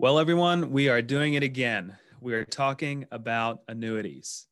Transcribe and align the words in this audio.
Well, 0.00 0.18
everyone, 0.18 0.70
we 0.70 0.88
are 0.88 1.02
doing 1.02 1.34
it 1.34 1.42
again. 1.42 1.94
We 2.22 2.32
are 2.32 2.46
talking 2.46 3.04
about 3.10 3.60
annuities. 3.68 4.46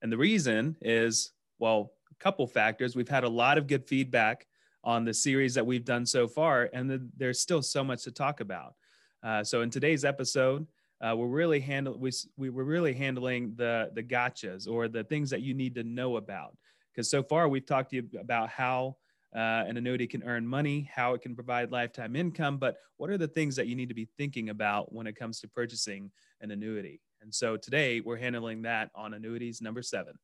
And 0.00 0.10
the 0.10 0.16
reason 0.16 0.78
is, 0.80 1.32
well, 1.58 1.92
a 2.10 2.14
couple 2.14 2.46
factors. 2.46 2.96
We've 2.96 3.06
had 3.06 3.22
a 3.22 3.28
lot 3.28 3.58
of 3.58 3.66
good 3.66 3.86
feedback 3.86 4.46
on 4.82 5.04
the 5.04 5.12
series 5.12 5.52
that 5.56 5.66
we've 5.66 5.84
done 5.84 6.06
so 6.06 6.26
far, 6.26 6.70
and 6.72 6.88
the, 6.88 7.06
there's 7.18 7.38
still 7.38 7.60
so 7.60 7.84
much 7.84 8.04
to 8.04 8.12
talk 8.12 8.40
about. 8.40 8.76
Uh, 9.22 9.44
so 9.44 9.60
in 9.60 9.68
today's 9.68 10.06
episode, 10.06 10.66
uh, 11.02 11.14
we're 11.14 11.26
really 11.26 11.60
handle 11.60 11.98
we, 11.98 12.10
we 12.38 12.48
were 12.48 12.64
really 12.64 12.94
handling 12.94 13.52
the 13.56 13.90
the 13.92 14.02
gotchas 14.02 14.66
or 14.66 14.88
the 14.88 15.04
things 15.04 15.28
that 15.28 15.42
you 15.42 15.52
need 15.52 15.74
to 15.74 15.84
know 15.84 16.16
about. 16.16 16.56
Because 16.90 17.10
so 17.10 17.22
far 17.22 17.46
we've 17.50 17.66
talked 17.66 17.90
to 17.90 17.96
you 17.96 18.08
about 18.18 18.48
how 18.48 18.96
uh, 19.34 19.64
an 19.66 19.76
annuity 19.76 20.06
can 20.06 20.22
earn 20.22 20.46
money, 20.46 20.88
how 20.94 21.14
it 21.14 21.22
can 21.22 21.34
provide 21.34 21.72
lifetime 21.72 22.14
income, 22.14 22.56
but 22.56 22.76
what 22.96 23.10
are 23.10 23.18
the 23.18 23.28
things 23.28 23.56
that 23.56 23.66
you 23.66 23.74
need 23.74 23.88
to 23.88 23.94
be 23.94 24.08
thinking 24.16 24.50
about 24.50 24.92
when 24.92 25.06
it 25.06 25.16
comes 25.16 25.40
to 25.40 25.48
purchasing 25.48 26.10
an 26.40 26.50
annuity? 26.50 27.00
And 27.20 27.34
so 27.34 27.56
today 27.56 28.00
we're 28.00 28.16
handling 28.16 28.62
that 28.62 28.90
on 28.94 29.14
annuities 29.14 29.60
number 29.60 29.82
seven. 29.82 30.14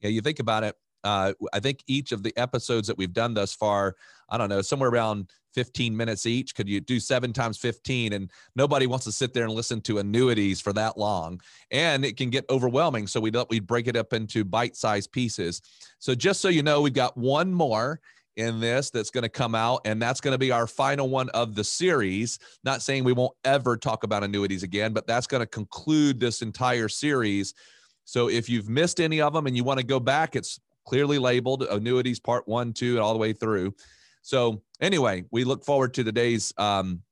Yeah, 0.00 0.10
you 0.10 0.20
think 0.20 0.38
about 0.38 0.64
it. 0.64 0.76
Uh, 1.04 1.32
I 1.52 1.60
think 1.60 1.82
each 1.86 2.12
of 2.12 2.22
the 2.22 2.36
episodes 2.36 2.88
that 2.88 2.98
we've 2.98 3.12
done 3.12 3.34
thus 3.34 3.54
far, 3.54 3.94
I 4.28 4.38
don't 4.38 4.48
know, 4.48 4.62
somewhere 4.62 4.90
around 4.90 5.30
15 5.54 5.96
minutes 5.96 6.26
each. 6.26 6.54
Could 6.54 6.68
you 6.68 6.80
do 6.80 6.98
seven 7.00 7.32
times 7.32 7.56
15? 7.58 8.12
And 8.12 8.30
nobody 8.56 8.86
wants 8.86 9.04
to 9.06 9.12
sit 9.12 9.32
there 9.32 9.44
and 9.44 9.52
listen 9.52 9.80
to 9.82 9.98
annuities 9.98 10.60
for 10.60 10.72
that 10.72 10.98
long. 10.98 11.40
And 11.70 12.04
it 12.04 12.16
can 12.16 12.30
get 12.30 12.44
overwhelming. 12.50 13.06
So 13.06 13.20
we 13.20 13.30
we 13.48 13.60
break 13.60 13.86
it 13.86 13.96
up 13.96 14.12
into 14.12 14.44
bite 14.44 14.76
sized 14.76 15.12
pieces. 15.12 15.62
So 15.98 16.14
just 16.14 16.40
so 16.40 16.48
you 16.48 16.62
know, 16.62 16.80
we've 16.80 16.92
got 16.92 17.16
one 17.16 17.52
more 17.52 18.00
in 18.38 18.60
this 18.60 18.90
that's 18.90 19.10
going 19.10 19.22
to 19.22 19.28
come 19.28 19.54
out, 19.54 19.82
and 19.84 20.00
that's 20.00 20.20
going 20.20 20.32
to 20.32 20.38
be 20.38 20.50
our 20.50 20.66
final 20.66 21.08
one 21.08 21.28
of 21.30 21.54
the 21.54 21.64
series. 21.64 22.38
Not 22.64 22.80
saying 22.80 23.04
we 23.04 23.12
won't 23.12 23.34
ever 23.44 23.76
talk 23.76 24.04
about 24.04 24.24
annuities 24.24 24.62
again, 24.62 24.92
but 24.92 25.06
that's 25.06 25.26
going 25.26 25.40
to 25.40 25.46
conclude 25.46 26.18
this 26.18 26.40
entire 26.40 26.88
series. 26.88 27.52
So 28.04 28.28
if 28.30 28.48
you've 28.48 28.68
missed 28.68 29.00
any 29.00 29.20
of 29.20 29.34
them 29.34 29.46
and 29.46 29.56
you 29.56 29.64
want 29.64 29.80
to 29.80 29.84
go 29.84 30.00
back, 30.00 30.36
it's 30.36 30.58
clearly 30.86 31.18
labeled 31.18 31.64
annuities 31.64 32.20
part 32.20 32.48
one, 32.48 32.72
two, 32.72 32.92
and 32.92 33.00
all 33.00 33.12
the 33.12 33.18
way 33.18 33.34
through. 33.34 33.74
So 34.22 34.62
anyway, 34.80 35.24
we 35.30 35.44
look 35.44 35.64
forward 35.64 35.92
to 35.94 36.04
today's 36.04 36.54
um, 36.56 37.02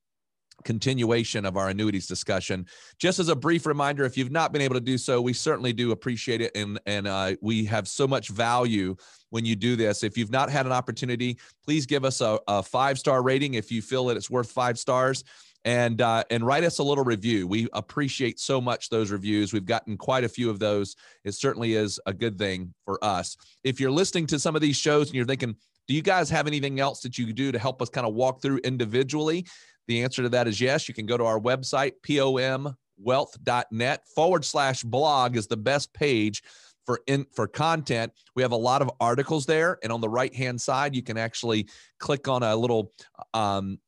continuation 0.65 1.45
of 1.45 1.57
our 1.57 1.69
annuities 1.69 2.07
discussion. 2.07 2.67
Just 2.99 3.19
as 3.19 3.29
a 3.29 3.37
brief 3.37 3.67
reminder, 3.67 4.05
if 4.05 4.17
you've 4.17 4.33
not 4.33 4.53
been 4.53 4.63
able 4.63 4.75
to 4.75 4.81
do 4.81 4.99
so, 4.99 5.21
we 5.21 5.33
certainly 5.33 5.73
do 5.73 5.93
appreciate 5.93 6.41
it, 6.41 6.57
and 6.57 6.81
and 6.87 7.07
uh, 7.07 7.35
we 7.41 7.65
have 7.67 7.89
so 7.89 8.07
much 8.07 8.29
value 8.29 8.97
when 9.31 9.45
you 9.45 9.57
do 9.57 9.77
this. 9.77 10.03
If 10.03 10.17
you've 10.17 10.31
not 10.31 10.51
had 10.51 10.67
an 10.67 10.73
opportunity, 10.73 11.39
please 11.65 11.87
give 11.87 12.05
us 12.05 12.21
a, 12.21 12.39
a 12.49 12.63
five 12.63 12.99
star 12.99 13.23
rating 13.23 13.55
if 13.55 13.71
you 13.71 13.83
feel 13.83 14.07
that 14.07 14.17
it's 14.17 14.31
worth 14.31 14.51
five 14.51 14.79
stars. 14.79 15.25
And 15.65 16.01
uh, 16.01 16.23
and 16.31 16.47
write 16.47 16.63
us 16.63 16.79
a 16.79 16.85
little 16.85 17.03
review. 17.03 17.49
We 17.49 17.67
appreciate 17.73 18.39
so 18.39 18.61
much 18.61 18.89
those 18.89 19.11
reviews. 19.11 19.53
We've 19.53 19.65
gotten 19.65 19.97
quite 19.97 20.23
a 20.23 20.29
few 20.29 20.49
of 20.49 20.61
those. 20.61 20.95
It 21.25 21.33
certainly 21.33 21.75
is 21.75 21.99
a 22.07 22.13
good 22.13 22.39
thing 22.39 22.73
for 22.85 23.03
us. 23.03 23.37
If 23.65 23.81
you're 23.81 23.91
listening 23.91 24.29
to 24.29 24.39
some 24.39 24.55
of 24.55 24.63
these 24.63 24.77
shows 24.77 25.09
and 25.09 25.17
you're 25.17 25.25
thinking, 25.25 25.57
do 25.89 25.95
you 25.95 26.03
guys 26.03 26.31
have 26.31 26.47
anything 26.47 26.79
else 26.79 27.01
that 27.01 27.19
you 27.19 27.33
do 27.33 27.53
to 27.53 27.59
help 27.59 27.81
us 27.83 27.89
kind 27.89 28.07
of 28.07 28.15
walk 28.15 28.43
through 28.43 28.59
individually? 28.59 29.47
The 29.89 30.03
answer 30.03 30.23
to 30.23 30.29
that 30.31 30.49
is 30.49 30.61
yes. 30.61 30.89
You 30.89 30.95
can 30.95 31.07
go 31.07 31.17
to 31.17 31.25
our 31.25 31.41
website, 31.41 31.93
pomwealth.net 32.07 34.09
forward 34.15 34.45
slash 34.45 34.83
blog 34.83 35.37
is 35.37 35.47
the 35.47 35.57
best 35.57 35.93
page 35.95 36.43
for 36.85 37.01
in 37.07 37.27
for 37.35 37.47
content. 37.47 38.13
We 38.35 38.43
have 38.43 38.53
a 38.53 38.57
lot 38.57 38.83
of 38.83 38.91
articles 39.01 39.47
there, 39.47 39.79
and 39.83 39.93
on 39.93 40.01
the 40.01 40.09
right 40.09 40.35
hand 40.35 40.61
side, 40.61 40.95
you 40.95 41.03
can 41.03 41.19
actually 41.19 41.69
click 41.99 42.29
on 42.29 42.43
a 42.43 42.55
little 42.55 42.93
um, 43.35 43.79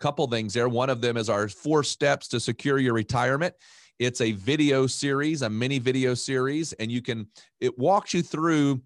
couple 0.00 0.26
things 0.28 0.54
there. 0.54 0.68
One 0.68 0.90
of 0.90 1.00
them 1.00 1.16
is 1.16 1.28
our 1.28 1.48
four 1.48 1.82
steps 1.82 2.28
to 2.28 2.40
secure 2.40 2.78
your 2.78 2.94
retirement. 2.94 3.54
It's 3.98 4.20
a 4.20 4.32
video 4.32 4.86
series, 4.86 5.42
a 5.42 5.50
mini 5.50 5.78
video 5.78 6.14
series, 6.14 6.72
and 6.74 6.90
you 6.90 7.02
can 7.02 7.28
it 7.60 7.78
walks 7.78 8.14
you 8.14 8.22
through 8.22 8.82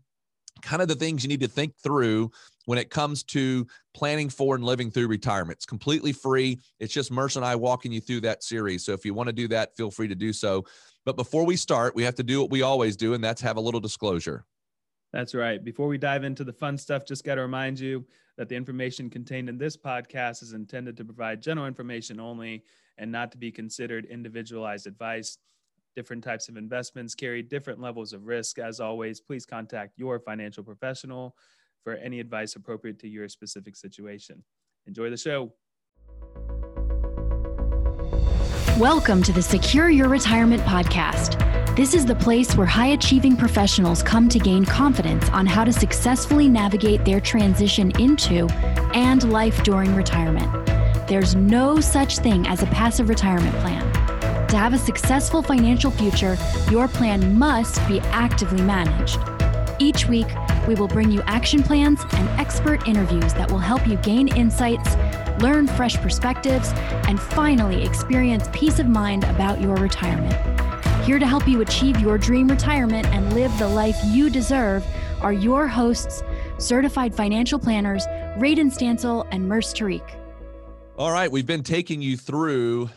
kind 0.63 0.83
of 0.83 0.89
the 0.89 0.95
things 0.95 1.23
you 1.23 1.29
need 1.29 1.41
to 1.41 1.49
think 1.49 1.77
through 1.77 2.31
when 2.69 2.77
it 2.77 2.91
comes 2.91 3.23
to 3.23 3.67
planning 3.95 4.29
for 4.29 4.55
and 4.55 4.63
living 4.63 4.91
through 4.91 5.09
retirement. 5.09 5.57
It's 5.57 5.65
completely 5.65 6.13
free. 6.13 6.61
It's 6.79 6.93
just 6.93 7.11
Mercer 7.11 7.39
and 7.39 7.47
I 7.47 7.57
walking 7.57 7.93
you 7.93 8.01
through 8.03 8.21
that 8.21 8.45
series. 8.45 8.85
So 8.85 8.93
if 8.93 9.07
you 9.07 9.15
want 9.15 9.29
to 9.29 9.33
do 9.33 9.49
that, 9.49 9.75
feel 9.75 9.91
free 9.91 10.07
to 10.07 10.15
do 10.15 10.35
so. 10.35 10.67
But 11.07 11.17
before 11.17 11.47
we 11.47 11.57
start, 11.57 11.95
we 11.95 12.03
have 12.03 12.15
to 12.17 12.23
do 12.23 12.43
what 12.43 12.51
we 12.51 12.61
always 12.61 12.95
do, 12.95 13.15
and 13.15 13.25
that's 13.25 13.41
have 13.41 13.57
a 13.57 13.61
little 13.61 13.81
disclosure. 13.81 14.45
That's 15.15 15.35
right. 15.35 15.65
Before 15.65 15.89
we 15.89 15.97
dive 15.97 16.25
into 16.25 16.45
the 16.45 16.53
fun 16.53 16.77
stuff, 16.77 17.07
just 17.07 17.25
got 17.25 17.37
to 17.37 17.41
remind 17.41 17.81
you 17.81 18.05
that 18.37 18.51
the 18.51 18.57
information 18.57 19.09
contained 19.09 19.49
in 19.49 19.57
this 19.57 19.75
podcast 19.75 20.43
is 20.43 20.53
intended 20.53 20.95
to 20.99 21.07
provide 21.07 21.41
general 21.41 21.67
information 21.67 22.21
only 22.21 22.65
and 22.99 23.11
not 23.11 23.33
to 23.33 23.39
be 23.39 23.51
considered 23.51 24.05
individualized 24.05 24.87
advice. 24.87 25.39
Different 25.97 26.23
types 26.23 26.51
of 26.51 26.59
investments 26.59 27.15
carry 27.15 27.43
different 27.43 27.81
levels 27.81 28.13
of 28.13 28.27
risk. 28.27 28.59
As 28.59 28.79
always, 28.79 29.23
please 29.23 29.47
contact 29.47 29.95
your 29.97 30.21
financial 30.21 30.63
professional 30.63 31.35
for 31.85 31.95
any 31.95 32.21
advice 32.21 32.57
appropriate 32.57 32.99
to 33.01 33.09
your 33.09 33.29
specific 33.29 33.77
situation. 33.77 34.45
Enjoy 34.87 35.11
the 35.11 35.17
show. 35.17 35.53
Welcome 38.79 39.25
to 39.25 39.33
the 39.33 39.43
Secure 39.43 39.91
Your 39.91 40.09
Retirement 40.09 40.63
Podcast. 40.63 41.45
This 41.75 41.95
is 41.95 42.07
the 42.07 42.15
place 42.15 42.57
where 42.57 42.67
high 42.67 42.89
achieving 42.89 43.37
professionals 43.37 44.03
come 44.03 44.29
to 44.29 44.39
gain 44.39 44.65
confidence 44.65 45.29
on 45.31 45.47
how 45.47 45.65
to 45.65 45.73
successfully 45.73 46.49
navigate 46.49 47.05
their 47.05 47.21
transition 47.21 47.91
into 48.01 48.49
and 48.95 49.31
life 49.33 49.63
during 49.63 49.95
retirement. 49.95 50.67
There's 51.09 51.35
no 51.35 51.81
such 51.81 52.19
thing 52.19 52.47
as 52.47 52.63
a 52.63 52.67
passive 52.67 53.09
retirement 53.09 53.55
plan. 53.57 53.85
To 54.49 54.57
have 54.57 54.75
a 54.75 54.79
successful 54.79 55.43
financial 55.43 55.91
future, 55.91 56.37
your 56.71 56.87
plan 56.89 57.39
must 57.39 57.87
be 57.89 58.01
actively 58.01 58.63
managed. 58.63 59.19
Each 59.81 60.07
week, 60.07 60.29
we 60.69 60.75
will 60.75 60.87
bring 60.87 61.11
you 61.11 61.23
action 61.23 61.63
plans 61.63 62.03
and 62.13 62.29
expert 62.39 62.87
interviews 62.87 63.33
that 63.33 63.51
will 63.51 63.59
help 63.59 63.87
you 63.89 63.97
gain 63.97 64.29
insights, 64.29 64.97
learn 65.43 65.67
fresh 65.67 65.97
perspectives, 65.97 66.73
and 67.09 67.19
finally 67.19 67.83
experience 67.83 68.51
peace 68.53 68.79
of 68.79 68.87
mind 68.87 69.25
about 69.25 69.63
your 69.63 69.77
retirement. 69.77 70.35
Here 71.07 71.19
to 71.19 71.27
help 71.27 71.49
you 71.49 71.63
achieve 71.63 71.99
your 72.01 72.19
dream 72.19 72.49
retirement 72.49 73.07
and 73.07 73.33
live 73.33 73.57
the 73.59 73.67
life 73.67 73.97
you 74.09 74.29
deserve 74.29 74.87
are 75.23 75.33
your 75.33 75.67
hosts, 75.67 76.23
certified 76.59 77.15
financial 77.15 77.59
planners, 77.59 78.07
Radon 78.37 78.71
Stancil 78.71 79.27
and 79.33 79.49
Murs 79.49 79.73
Tariq. 79.73 80.07
All 80.99 81.13
right, 81.13 81.33
we've 81.33 81.47
been 81.47 81.63
taking 81.63 82.03
you 82.03 82.19
through 82.19 82.91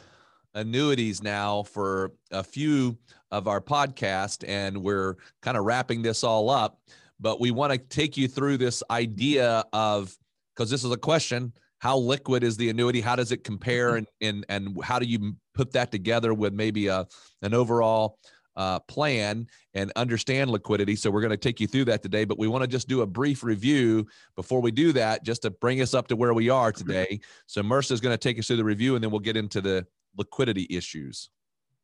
annuities 0.53 1.23
now 1.23 1.63
for 1.63 2.11
a 2.31 2.43
few 2.43 2.97
of 3.31 3.47
our 3.47 3.61
podcast 3.61 4.43
and 4.45 4.83
we're 4.83 5.15
kind 5.41 5.55
of 5.55 5.63
wrapping 5.63 6.01
this 6.01 6.21
all 6.21 6.49
up 6.49 6.81
but 7.21 7.39
we 7.39 7.51
want 7.51 7.71
to 7.71 7.77
take 7.77 8.17
you 8.17 8.27
through 8.27 8.57
this 8.57 8.83
idea 8.89 9.63
of 9.71 10.15
because 10.55 10.69
this 10.69 10.83
is 10.83 10.91
a 10.91 10.97
question 10.97 11.53
how 11.79 11.97
liquid 11.97 12.43
is 12.43 12.57
the 12.57 12.69
annuity 12.69 12.99
how 12.99 13.15
does 13.15 13.31
it 13.31 13.43
compare 13.43 13.95
and 13.95 14.07
and, 14.19 14.45
and 14.49 14.83
how 14.83 14.99
do 14.99 15.05
you 15.05 15.35
put 15.53 15.71
that 15.71 15.91
together 15.91 16.33
with 16.33 16.53
maybe 16.53 16.87
a 16.87 17.07
an 17.41 17.53
overall 17.53 18.17
uh, 18.57 18.79
plan 18.81 19.47
and 19.73 19.93
understand 19.95 20.49
liquidity. 20.49 20.93
So 20.95 21.09
we're 21.09 21.21
going 21.21 21.31
to 21.31 21.37
take 21.37 21.61
you 21.61 21.67
through 21.67 21.85
that 21.85 22.03
today, 22.03 22.25
but 22.25 22.37
we 22.37 22.49
want 22.49 22.63
to 22.63 22.67
just 22.67 22.89
do 22.89 23.01
a 23.01 23.05
brief 23.07 23.45
review 23.45 24.05
before 24.35 24.59
we 24.59 24.71
do 24.71 24.91
that, 24.91 25.23
just 25.23 25.43
to 25.43 25.51
bring 25.51 25.81
us 25.81 25.93
up 25.93 26.07
to 26.09 26.17
where 26.17 26.33
we 26.33 26.49
are 26.49 26.73
today. 26.73 27.21
So 27.47 27.63
Mercer 27.63 27.93
is 27.93 28.01
going 28.01 28.13
to 28.13 28.17
take 28.17 28.38
us 28.38 28.47
through 28.47 28.57
the 28.57 28.65
review, 28.65 28.95
and 28.95 29.03
then 29.03 29.09
we'll 29.09 29.21
get 29.21 29.38
into 29.38 29.61
the 29.61 29.88
liquidity 30.17 30.67
issues? 30.69 31.29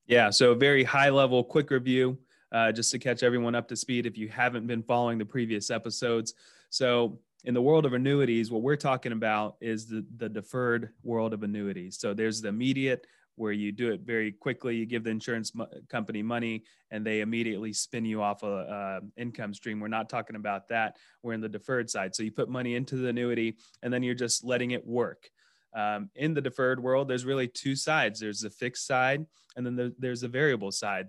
Yeah, 0.07 0.29
so 0.29 0.53
very 0.55 0.83
high 0.83 1.09
level, 1.09 1.43
quick 1.43 1.69
review, 1.69 2.17
uh, 2.51 2.71
just 2.71 2.91
to 2.91 2.99
catch 2.99 3.23
everyone 3.23 3.55
up 3.55 3.67
to 3.67 3.75
speed 3.75 4.05
if 4.05 4.17
you 4.17 4.27
haven't 4.29 4.67
been 4.67 4.83
following 4.83 5.17
the 5.17 5.25
previous 5.25 5.69
episodes. 5.69 6.33
So, 6.69 7.19
in 7.43 7.53
the 7.53 7.61
world 7.61 7.85
of 7.85 7.93
annuities, 7.93 8.51
what 8.51 8.61
we're 8.61 8.75
talking 8.75 9.11
about 9.11 9.55
is 9.61 9.85
the, 9.85 10.05
the 10.17 10.27
deferred 10.27 10.89
world 11.03 11.33
of 11.33 11.43
annuities. 11.43 11.97
So, 11.99 12.13
there's 12.13 12.41
the 12.41 12.49
immediate 12.49 13.05
where 13.35 13.51
you 13.51 13.71
do 13.71 13.91
it 13.91 14.01
very 14.01 14.31
quickly. 14.31 14.75
You 14.75 14.87
give 14.87 15.03
the 15.03 15.11
insurance 15.11 15.53
mo- 15.53 15.69
company 15.89 16.23
money 16.23 16.63
and 16.89 17.05
they 17.05 17.21
immediately 17.21 17.71
spin 17.71 18.03
you 18.03 18.21
off 18.21 18.41
a, 18.41 18.47
a, 18.47 19.21
income 19.21 19.53
stream. 19.53 19.79
We're 19.79 19.89
not 19.89 20.09
talking 20.09 20.35
about 20.35 20.67
that. 20.69 20.95
We're 21.21 21.33
in 21.33 21.41
the 21.41 21.47
deferred 21.47 21.87
side. 21.87 22.15
So 22.15 22.23
you 22.23 22.31
put 22.31 22.49
money 22.49 22.73
into 22.73 22.95
the 22.95 23.09
annuity 23.09 23.57
and 23.83 23.93
then 23.93 24.01
you're 24.01 24.15
just 24.15 24.43
letting 24.43 24.71
it 24.71 24.83
work 24.87 25.29
um, 25.77 26.09
in 26.15 26.33
the 26.33 26.41
deferred 26.41 26.81
world, 26.81 27.07
there's 27.07 27.25
really 27.25 27.47
two 27.47 27.75
sides 27.75 28.19
there's 28.19 28.41
the 28.41 28.49
fixed 28.49 28.87
side, 28.87 29.25
and 29.55 29.65
then 29.65 29.75
the, 29.75 29.93
there's 29.99 30.21
the 30.21 30.27
variable 30.27 30.71
side. 30.71 31.07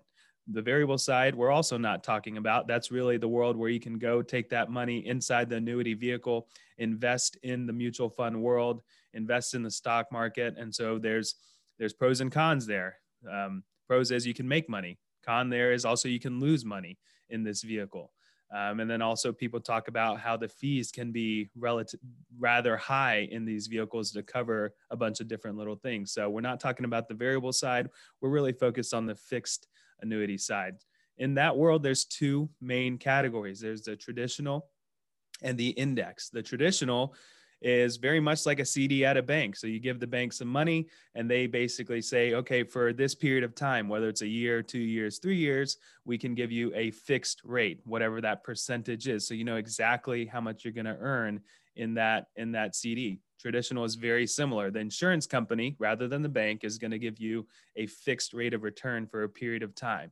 The 0.51 0.63
variable 0.63 0.97
side, 0.97 1.35
we're 1.35 1.51
also 1.51 1.77
not 1.77 2.03
talking 2.03 2.39
about. 2.39 2.67
That's 2.67 2.91
really 2.91 3.19
the 3.19 3.29
world 3.29 3.57
where 3.57 3.69
you 3.69 3.81
can 3.81 3.99
go 3.99 4.23
take 4.23 4.49
that 4.51 4.71
money 4.71 5.07
inside 5.07 5.51
the 5.51 5.57
annuity 5.57 5.95
vehicle, 5.95 6.49
invest 6.79 7.37
in 7.43 7.67
the 7.67 7.73
mutual 7.73 8.09
fund 8.09 8.41
world, 8.43 8.83
invest 9.13 9.55
in 9.55 9.63
the 9.63 9.71
stock 9.71 10.11
market. 10.11 10.55
And 10.57 10.75
so 10.75 10.99
there's 10.99 11.35
there's 11.79 11.93
pros 11.93 12.21
and 12.21 12.33
cons 12.33 12.67
there. 12.67 12.97
Um, 13.31 13.63
pros 13.87 14.11
is 14.11 14.27
you 14.27 14.35
can 14.35 14.49
make 14.49 14.69
money. 14.69 14.99
Con 15.25 15.51
there 15.51 15.73
is 15.73 15.85
also 15.85 16.09
you 16.09 16.21
can 16.21 16.41
lose 16.41 16.65
money 16.65 16.99
in 17.29 17.45
this 17.45 17.63
vehicle. 17.63 18.13
Um, 18.51 18.81
and 18.81 18.91
then 18.91 19.03
also 19.03 19.31
people 19.31 19.61
talk 19.61 19.89
about 19.89 20.19
how 20.19 20.37
the 20.37 20.49
fees 20.49 20.91
can 20.91 21.13
be 21.13 21.51
relative 21.55 22.01
rather 22.39 22.79
high 22.79 23.29
in 23.31 23.45
these 23.45 23.67
vehicles 23.67 24.11
to 24.13 24.23
cover 24.23 24.73
a 24.91 24.97
bunch 24.97 25.21
of 25.21 25.29
different 25.29 25.59
little 25.59 25.77
things. 25.77 26.13
So 26.13 26.31
we're 26.31 26.41
not 26.41 26.59
talking 26.59 26.87
about 26.87 27.09
the 27.09 27.15
variable 27.15 27.53
side. 27.53 27.91
We're 28.23 28.31
really 28.31 28.55
focused 28.55 28.95
on 28.95 29.05
the 29.05 29.15
fixed 29.15 29.69
annuity 30.01 30.39
side. 30.39 30.77
In 31.19 31.35
that 31.35 31.57
world, 31.57 31.83
there's 31.83 32.05
two 32.05 32.49
main 32.61 32.99
categories. 32.99 33.61
There's 33.61 33.83
the 33.83 33.97
traditional 33.97 34.69
and 35.43 35.59
the 35.59 35.71
index. 35.71 36.31
The 36.31 36.43
traditional 36.43 37.15
is 37.61 37.97
very 37.97 38.21
much 38.21 38.47
like 38.47 38.61
a 38.61 38.65
CD 38.65 39.05
at 39.05 39.17
a 39.17 39.23
bank. 39.23 39.57
So 39.57 39.67
you 39.67 39.81
give 39.81 39.99
the 39.99 40.07
bank 40.07 40.33
some 40.33 40.49
money 40.49 40.87
and 41.15 41.29
they 41.29 41.47
basically 41.47 42.01
say, 42.01 42.35
okay, 42.35 42.63
for 42.63 42.93
this 42.93 43.15
period 43.15 43.43
of 43.43 43.55
time, 43.55 43.89
whether 43.89 44.09
it's 44.09 44.23
a 44.23 44.29
year, 44.29 44.63
two 44.63 44.79
years, 44.79 45.19
three 45.19 45.37
years, 45.37 45.77
we 46.05 46.19
can 46.19 46.35
give 46.35 46.53
you 46.53 46.73
a 46.75 46.93
fixed 46.93 47.41
rate, 47.45 47.81
whatever 47.85 48.21
that 48.21 48.45
percentage 48.45 49.09
is. 49.09 49.27
So 49.27 49.35
you 49.35 49.45
know 49.45 49.57
exactly 49.57 50.25
how 50.25 50.41
much 50.41 50.65
you're 50.65 50.73
going 50.73 50.87
to 50.87 50.97
earn 51.01 51.41
in 51.79 51.95
that 51.95 52.27
in 52.37 52.53
that 52.53 52.75
CD. 52.75 53.21
Traditional 53.41 53.85
is 53.85 53.95
very 53.95 54.27
similar. 54.27 54.71
The 54.71 54.81
insurance 54.81 55.27
company, 55.27 55.77
rather 55.79 56.09
than 56.09 56.23
the 56.23 56.29
bank, 56.29 56.65
is 56.65 56.77
going 56.77 56.91
to 56.91 56.99
give 56.99 57.19
you 57.19 57.47
a 57.77 57.87
fixed 57.87 58.35
rate 58.35 58.53
of 58.53 58.65
return 58.65 59.07
for 59.07 59.23
a 59.23 59.29
period 59.29 59.63
of 59.63 59.75
time. 59.75 60.11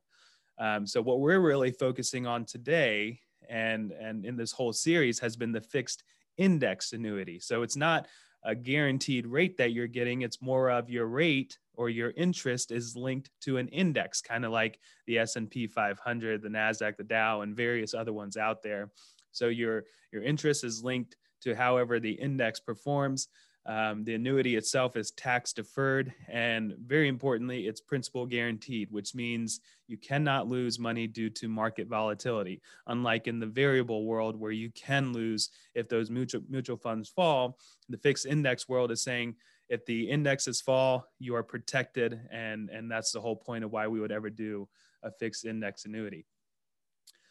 Um, 0.58 0.86
so 0.86 1.02
what 1.02 1.20
we're 1.20 1.40
really 1.40 1.72
focusing 1.72 2.26
on 2.26 2.44
today 2.44 3.20
and 3.48 3.92
and 3.92 4.24
in 4.24 4.36
this 4.36 4.52
whole 4.52 4.72
series 4.72 5.18
has 5.18 5.36
been 5.36 5.52
the 5.52 5.60
fixed 5.60 6.04
index 6.38 6.92
annuity. 6.92 7.40
So 7.40 7.62
it's 7.62 7.76
not 7.76 8.06
a 8.44 8.54
guaranteed 8.54 9.26
rate 9.26 9.56
that 9.56 9.72
you're 9.72 9.88
getting, 9.88 10.22
it's 10.22 10.40
more 10.40 10.70
of 10.70 10.88
your 10.88 11.06
rate 11.06 11.58
or 11.74 11.90
your 11.90 12.12
interest 12.16 12.70
is 12.70 12.96
linked 12.96 13.30
to 13.40 13.56
an 13.56 13.66
index, 13.68 14.20
kind 14.20 14.44
of 14.44 14.52
like 14.52 14.78
the 15.06 15.18
S&P 15.18 15.66
500, 15.66 16.42
the 16.42 16.48
Nasdaq, 16.48 16.96
the 16.96 17.04
Dow 17.04 17.40
and 17.40 17.56
various 17.56 17.92
other 17.92 18.12
ones 18.12 18.36
out 18.36 18.62
there. 18.62 18.90
So 19.32 19.48
your 19.48 19.84
your 20.12 20.22
interest 20.22 20.64
is 20.64 20.82
linked 20.82 21.16
to 21.46 21.54
however 21.54 22.00
the 22.00 22.12
index 22.12 22.58
performs. 22.58 23.28
Um, 23.66 24.04
the 24.04 24.14
annuity 24.14 24.54
itself 24.54 24.96
is 24.96 25.10
tax 25.12 25.52
deferred, 25.52 26.12
and 26.28 26.74
very 26.86 27.08
importantly, 27.08 27.66
it's 27.66 27.80
principal 27.80 28.24
guaranteed, 28.24 28.92
which 28.92 29.12
means 29.12 29.60
you 29.88 29.96
cannot 29.96 30.46
lose 30.46 30.78
money 30.78 31.08
due 31.08 31.30
to 31.30 31.48
market 31.48 31.88
volatility. 31.88 32.62
Unlike 32.86 33.26
in 33.26 33.40
the 33.40 33.46
variable 33.46 34.04
world, 34.04 34.38
where 34.38 34.52
you 34.52 34.70
can 34.70 35.12
lose 35.12 35.50
if 35.74 35.88
those 35.88 36.10
mutual, 36.10 36.42
mutual 36.48 36.76
funds 36.76 37.08
fall, 37.08 37.58
the 37.88 37.98
fixed 37.98 38.26
index 38.26 38.68
world 38.68 38.92
is 38.92 39.02
saying 39.02 39.34
if 39.68 39.84
the 39.84 40.08
indexes 40.10 40.60
fall, 40.60 41.08
you 41.18 41.34
are 41.34 41.42
protected, 41.42 42.20
and, 42.30 42.70
and 42.70 42.88
that's 42.88 43.10
the 43.10 43.20
whole 43.20 43.36
point 43.36 43.64
of 43.64 43.72
why 43.72 43.88
we 43.88 43.98
would 43.98 44.12
ever 44.12 44.30
do 44.30 44.68
a 45.02 45.10
fixed 45.10 45.44
index 45.44 45.86
annuity. 45.86 46.24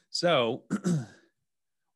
So, 0.10 0.64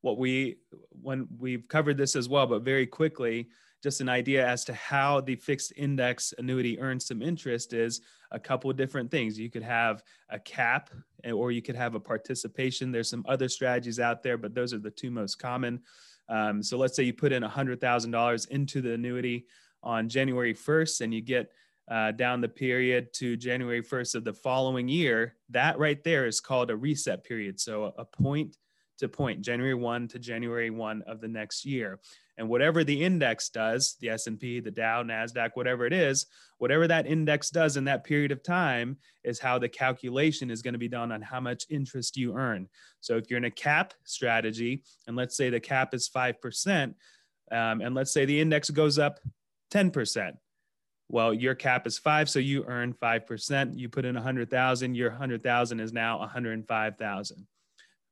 what 0.02 0.18
we 0.18 0.58
when 1.02 1.28
we've 1.38 1.68
covered 1.68 1.98
this 1.98 2.16
as 2.16 2.30
well, 2.30 2.48
but 2.48 2.62
very 2.62 2.88
quickly 2.88 3.50
just 3.82 4.02
an 4.02 4.10
idea 4.10 4.46
as 4.46 4.66
to 4.66 4.74
how 4.74 5.22
the 5.22 5.36
fixed 5.36 5.74
index 5.78 6.34
annuity 6.38 6.80
earns 6.80 7.06
some 7.06 7.22
interest 7.22 7.74
is 7.74 8.02
a 8.32 8.40
couple 8.40 8.70
of 8.70 8.76
different 8.76 9.10
things. 9.10 9.40
You 9.40 9.50
could 9.50 9.64
have 9.64 10.04
a 10.30 10.40
cap 10.40 10.90
eh, 11.24 11.32
or 11.32 11.52
you 11.52 11.62
could 11.62 11.76
have 11.76 11.96
a 11.96 12.00
participation. 12.00 12.92
There's 12.92 13.10
some 13.10 13.26
other 13.28 13.48
strategies 13.48 14.00
out 14.00 14.22
there, 14.22 14.38
but 14.38 14.54
those 14.54 14.74
are 14.74 14.80
the 14.80 14.92
two 14.92 15.12
most 15.12 15.36
common. 15.36 15.82
Um, 16.28 16.62
so 16.62 16.78
let's 16.78 16.96
say 16.96 17.04
you 17.04 17.14
put 17.14 17.32
in 17.32 17.42
$100,000 17.42 18.48
into 18.50 18.82
the 18.82 18.94
annuity 18.94 19.46
on 19.82 20.10
January 20.10 20.54
1st 20.54 21.02
and 21.02 21.14
you 21.14 21.22
get 21.22 21.52
uh, 21.90 22.12
down 22.12 22.42
the 22.42 22.50
period 22.50 23.12
to 23.14 23.36
January 23.36 23.82
1st 23.82 24.16
of 24.16 24.24
the 24.24 24.34
following 24.34 24.88
year. 24.88 25.36
That 25.50 25.80
right 25.80 26.04
there 26.04 26.28
is 26.28 26.40
called 26.40 26.70
a 26.70 26.76
reset 26.76 27.24
period. 27.24 27.60
So 27.60 27.94
a 27.98 28.06
point 28.06 28.58
to 29.00 29.10
point, 29.10 29.42
January 29.42 29.74
1 29.74 30.08
to 30.10 30.20
January 30.20 30.70
1 30.70 31.04
of 31.08 31.22
the 31.22 31.28
next 31.28 31.66
year. 31.66 32.00
And 32.38 32.48
whatever 32.48 32.84
the 32.84 33.04
index 33.04 33.50
does 33.50 33.98
the 34.00 34.10
s&p 34.10 34.62
the 34.62 34.72
dow 34.72 35.04
nasdaq 35.04 35.52
whatever 35.56 35.86
it 35.86 35.92
is 35.92 36.26
whatever 36.58 36.88
that 36.88 37.06
index 37.06 37.50
does 37.50 37.76
in 37.76 37.84
that 37.86 38.06
period 38.06 38.32
of 38.32 38.42
time 38.44 38.98
is 39.26 39.40
how 39.40 39.60
the 39.60 39.68
calculation 39.68 40.50
is 40.50 40.62
going 40.62 40.74
to 40.74 40.80
be 40.80 40.88
done 40.88 41.12
on 41.12 41.22
how 41.22 41.40
much 41.40 41.66
interest 41.70 42.16
you 42.16 42.38
earn. 42.38 42.68
So 43.02 43.18
if 43.18 43.30
you're 43.30 43.38
in 43.38 43.46
a 43.46 43.52
cap 43.52 43.94
strategy 44.06 44.84
and 45.08 45.18
let's 45.18 45.36
say 45.36 45.50
the 45.50 45.60
cap 45.60 45.94
is 45.94 46.10
5% 46.10 46.94
um, 47.52 47.82
and 47.82 47.96
let's 47.96 48.14
say 48.14 48.26
the 48.26 48.40
index 48.40 48.70
goes 48.70 48.98
up 49.00 49.20
10% 49.74 50.34
well 51.10 51.34
your 51.34 51.56
cap 51.56 51.88
is 51.88 51.98
five 51.98 52.30
so 52.30 52.40
you 52.40 52.64
earn 52.68 52.94
5% 52.94 53.78
you 53.78 53.90
put 53.90 54.06
in 54.06 54.16
100000 54.16 54.96
your 54.96 55.10
100000 55.10 55.80
is 55.80 55.92
now 55.92 56.20
105000 56.20 57.48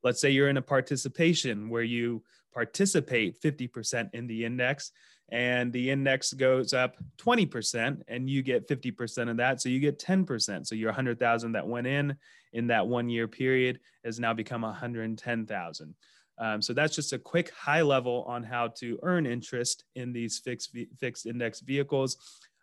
let's 0.04 0.22
say 0.22 0.30
you're 0.30 0.50
in 0.50 0.58
a 0.58 0.62
participation 0.62 1.70
where 1.70 1.84
you 1.84 2.24
participate 2.54 3.40
50% 3.42 4.10
in 4.14 4.28
the 4.28 4.46
index 4.46 4.92
and 5.30 5.74
the 5.74 5.90
index 5.90 6.34
goes 6.34 6.74
up 6.74 6.96
20% 7.18 8.02
and 8.08 8.30
you 8.30 8.42
get 8.42 8.68
50% 8.68 9.30
of 9.30 9.38
that. 9.38 9.62
So 9.62 9.70
you 9.70 9.80
get 9.80 10.00
10% 10.00 10.66
so 10.66 10.76
your 10.76 10.90
100000 10.90 11.52
that 11.52 11.68
went 11.68 11.88
in 11.88 12.16
in 12.54 12.68
that 12.68 12.88
one 12.88 13.10
year 13.10 13.28
period 13.28 13.80
has 14.06 14.20
now 14.20 14.34
become 14.34 14.62
110000 14.62 15.96
um, 16.40 16.62
so 16.62 16.74
that's 16.74 16.96
just 16.96 17.14
a 17.14 17.20
quick 17.20 17.50
high 17.50 17.82
level 17.82 18.24
on 18.28 18.44
how 18.44 18.68
to 18.68 19.00
earn 19.02 19.26
interest 19.26 19.86
in 19.96 20.14
these 20.14 20.38
fixed 20.38 20.76
fixed 21.00 21.26
index 21.26 21.62
vehicles. 21.62 22.18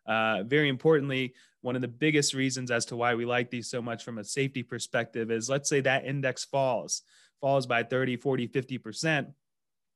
Uh, 0.06 0.42
very 0.44 0.69
importantly 0.69 1.34
one 1.62 1.75
of 1.75 1.81
the 1.81 1.88
biggest 1.88 2.34
reasons 2.34 2.70
as 2.70 2.84
to 2.84 2.94
why 2.94 3.14
we 3.14 3.25
like 3.25 3.48
these 3.50 3.70
so 3.70 3.81
much 3.81 4.04
from 4.04 4.19
a 4.19 4.25
safety 4.25 4.62
perspective 4.62 5.31
is 5.31 5.48
let's 5.48 5.66
say 5.66 5.81
that 5.81 6.04
index 6.04 6.44
falls 6.44 7.02
falls 7.44 7.67
by 7.67 7.82
30 7.82 8.17
40 8.17 8.49
50% 8.49 9.26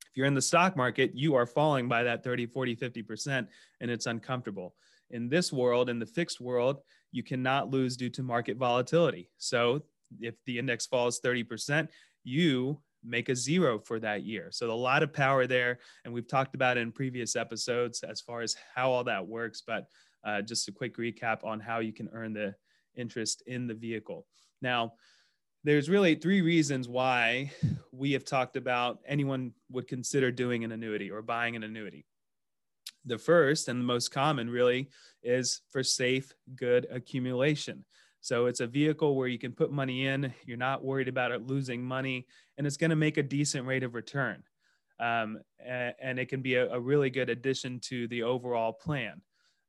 if 0.09 0.17
you're 0.17 0.25
in 0.25 0.33
the 0.33 0.41
stock 0.41 0.75
market, 0.75 1.11
you 1.13 1.35
are 1.35 1.45
falling 1.45 1.87
by 1.87 2.01
that 2.03 2.23
30, 2.23 2.47
40, 2.47 2.75
50%, 2.75 3.47
and 3.79 3.91
it's 3.91 4.07
uncomfortable. 4.07 4.73
In 5.11 5.29
this 5.29 5.53
world, 5.53 5.87
in 5.87 5.99
the 5.99 6.05
fixed 6.05 6.41
world, 6.41 6.81
you 7.11 7.21
cannot 7.21 7.69
lose 7.69 7.95
due 7.95 8.09
to 8.11 8.23
market 8.23 8.57
volatility. 8.57 9.29
So 9.37 9.83
if 10.19 10.33
the 10.45 10.57
index 10.57 10.87
falls 10.87 11.21
30%, 11.21 11.89
you 12.23 12.81
make 13.03 13.29
a 13.29 13.35
zero 13.35 13.77
for 13.77 13.99
that 13.99 14.23
year. 14.23 14.49
So 14.51 14.71
a 14.71 14.73
lot 14.73 15.03
of 15.03 15.13
power 15.13 15.45
there. 15.45 15.77
And 16.05 16.13
we've 16.13 16.27
talked 16.27 16.55
about 16.55 16.77
in 16.77 16.91
previous 16.91 17.35
episodes 17.35 18.01
as 18.03 18.19
far 18.19 18.41
as 18.41 18.55
how 18.73 18.91
all 18.91 19.03
that 19.03 19.27
works. 19.27 19.61
But 19.65 19.85
uh, 20.23 20.41
just 20.41 20.67
a 20.67 20.71
quick 20.71 20.97
recap 20.97 21.43
on 21.43 21.59
how 21.59 21.79
you 21.79 21.93
can 21.93 22.09
earn 22.13 22.33
the 22.33 22.55
interest 22.95 23.43
in 23.45 23.67
the 23.67 23.75
vehicle. 23.75 24.25
Now, 24.61 24.93
there's 25.63 25.89
really 25.89 26.15
three 26.15 26.41
reasons 26.41 26.87
why 26.87 27.51
we 27.91 28.13
have 28.13 28.23
talked 28.23 28.55
about 28.55 28.99
anyone 29.05 29.53
would 29.69 29.87
consider 29.87 30.31
doing 30.31 30.63
an 30.63 30.71
annuity 30.71 31.11
or 31.11 31.21
buying 31.21 31.55
an 31.55 31.63
annuity. 31.63 32.05
The 33.05 33.17
first 33.17 33.67
and 33.67 33.79
the 33.79 33.85
most 33.85 34.09
common 34.09 34.49
really 34.49 34.89
is 35.23 35.61
for 35.71 35.83
safe, 35.83 36.33
good 36.55 36.87
accumulation. 36.91 37.85
So 38.21 38.47
it's 38.47 38.59
a 38.59 38.67
vehicle 38.67 39.15
where 39.15 39.27
you 39.27 39.39
can 39.39 39.53
put 39.53 39.71
money 39.71 40.07
in, 40.07 40.33
you're 40.45 40.57
not 40.57 40.83
worried 40.83 41.07
about 41.07 41.31
it 41.31 41.47
losing 41.47 41.81
money, 41.81 42.27
and 42.57 42.67
it's 42.67 42.77
going 42.77 42.89
to 42.89 42.95
make 42.95 43.17
a 43.17 43.23
decent 43.23 43.65
rate 43.65 43.83
of 43.83 43.95
return. 43.95 44.43
Um, 44.99 45.39
and, 45.65 45.93
and, 46.01 46.19
it 46.19 46.27
can 46.27 46.41
be 46.41 46.55
a, 46.55 46.69
a 46.73 46.79
really 46.79 47.09
good 47.09 47.29
addition 47.29 47.79
to 47.83 48.09
the 48.09 48.23
overall 48.23 48.73
plan. 48.73 49.21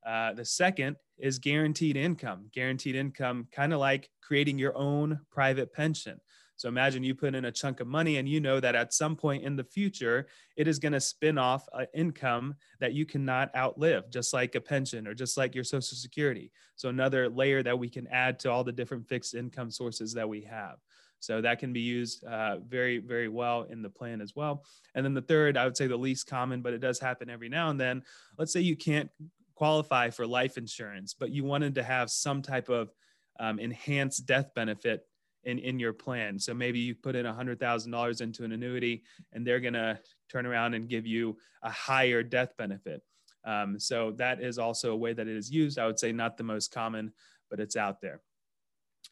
Uh, 0.06 0.32
the 0.32 0.44
second 0.44 0.96
is 1.18 1.38
guaranteed 1.38 1.96
income. 1.96 2.46
Guaranteed 2.52 2.96
income, 2.96 3.48
kind 3.52 3.72
of 3.72 3.80
like 3.80 4.10
creating 4.22 4.58
your 4.58 4.76
own 4.76 5.20
private 5.30 5.72
pension. 5.72 6.20
So 6.56 6.68
imagine 6.68 7.02
you 7.02 7.14
put 7.14 7.34
in 7.34 7.46
a 7.46 7.52
chunk 7.52 7.80
of 7.80 7.86
money 7.86 8.18
and 8.18 8.28
you 8.28 8.38
know 8.38 8.60
that 8.60 8.74
at 8.74 8.92
some 8.92 9.16
point 9.16 9.44
in 9.44 9.56
the 9.56 9.64
future, 9.64 10.26
it 10.58 10.68
is 10.68 10.78
going 10.78 10.92
to 10.92 11.00
spin 11.00 11.38
off 11.38 11.66
an 11.72 11.86
income 11.94 12.54
that 12.80 12.92
you 12.92 13.06
cannot 13.06 13.50
outlive, 13.56 14.10
just 14.10 14.34
like 14.34 14.54
a 14.54 14.60
pension 14.60 15.06
or 15.06 15.14
just 15.14 15.38
like 15.38 15.54
your 15.54 15.64
Social 15.64 15.96
Security. 15.96 16.52
So 16.76 16.90
another 16.90 17.30
layer 17.30 17.62
that 17.62 17.78
we 17.78 17.88
can 17.88 18.06
add 18.08 18.38
to 18.40 18.50
all 18.50 18.62
the 18.62 18.72
different 18.72 19.08
fixed 19.08 19.34
income 19.34 19.70
sources 19.70 20.12
that 20.12 20.28
we 20.28 20.42
have. 20.42 20.76
So 21.20 21.40
that 21.40 21.60
can 21.60 21.72
be 21.72 21.80
used 21.80 22.24
uh, 22.24 22.58
very, 22.58 22.98
very 22.98 23.28
well 23.28 23.62
in 23.62 23.80
the 23.80 23.88
plan 23.88 24.20
as 24.20 24.36
well. 24.36 24.64
And 24.94 25.02
then 25.02 25.14
the 25.14 25.22
third, 25.22 25.56
I 25.56 25.64
would 25.64 25.78
say 25.78 25.86
the 25.86 25.96
least 25.96 26.26
common, 26.26 26.60
but 26.60 26.74
it 26.74 26.80
does 26.80 26.98
happen 26.98 27.30
every 27.30 27.48
now 27.48 27.70
and 27.70 27.80
then. 27.80 28.02
Let's 28.36 28.52
say 28.52 28.60
you 28.60 28.76
can't 28.76 29.10
qualify 29.60 30.08
for 30.08 30.26
life 30.26 30.56
insurance, 30.56 31.12
but 31.12 31.28
you 31.28 31.44
wanted 31.44 31.74
to 31.74 31.82
have 31.82 32.10
some 32.10 32.40
type 32.40 32.70
of 32.70 32.90
um, 33.38 33.58
enhanced 33.58 34.24
death 34.24 34.54
benefit 34.54 35.06
in, 35.44 35.58
in 35.58 35.78
your 35.78 35.92
plan. 35.92 36.38
So 36.38 36.54
maybe 36.54 36.78
you 36.78 36.94
put 36.94 37.14
in 37.14 37.26
$100,000 37.26 38.20
into 38.22 38.44
an 38.44 38.52
annuity 38.52 39.02
and 39.34 39.46
they're 39.46 39.60
going 39.60 39.74
to 39.74 40.00
turn 40.30 40.46
around 40.46 40.72
and 40.72 40.88
give 40.88 41.06
you 41.06 41.36
a 41.62 41.68
higher 41.68 42.22
death 42.22 42.56
benefit. 42.56 43.02
Um, 43.44 43.78
so 43.78 44.12
that 44.12 44.40
is 44.40 44.58
also 44.58 44.92
a 44.92 44.96
way 44.96 45.12
that 45.12 45.28
it 45.28 45.36
is 45.36 45.50
used. 45.50 45.78
I 45.78 45.84
would 45.84 45.98
say 45.98 46.10
not 46.10 46.38
the 46.38 46.44
most 46.44 46.72
common, 46.72 47.12
but 47.50 47.60
it's 47.60 47.76
out 47.76 48.00
there. 48.00 48.22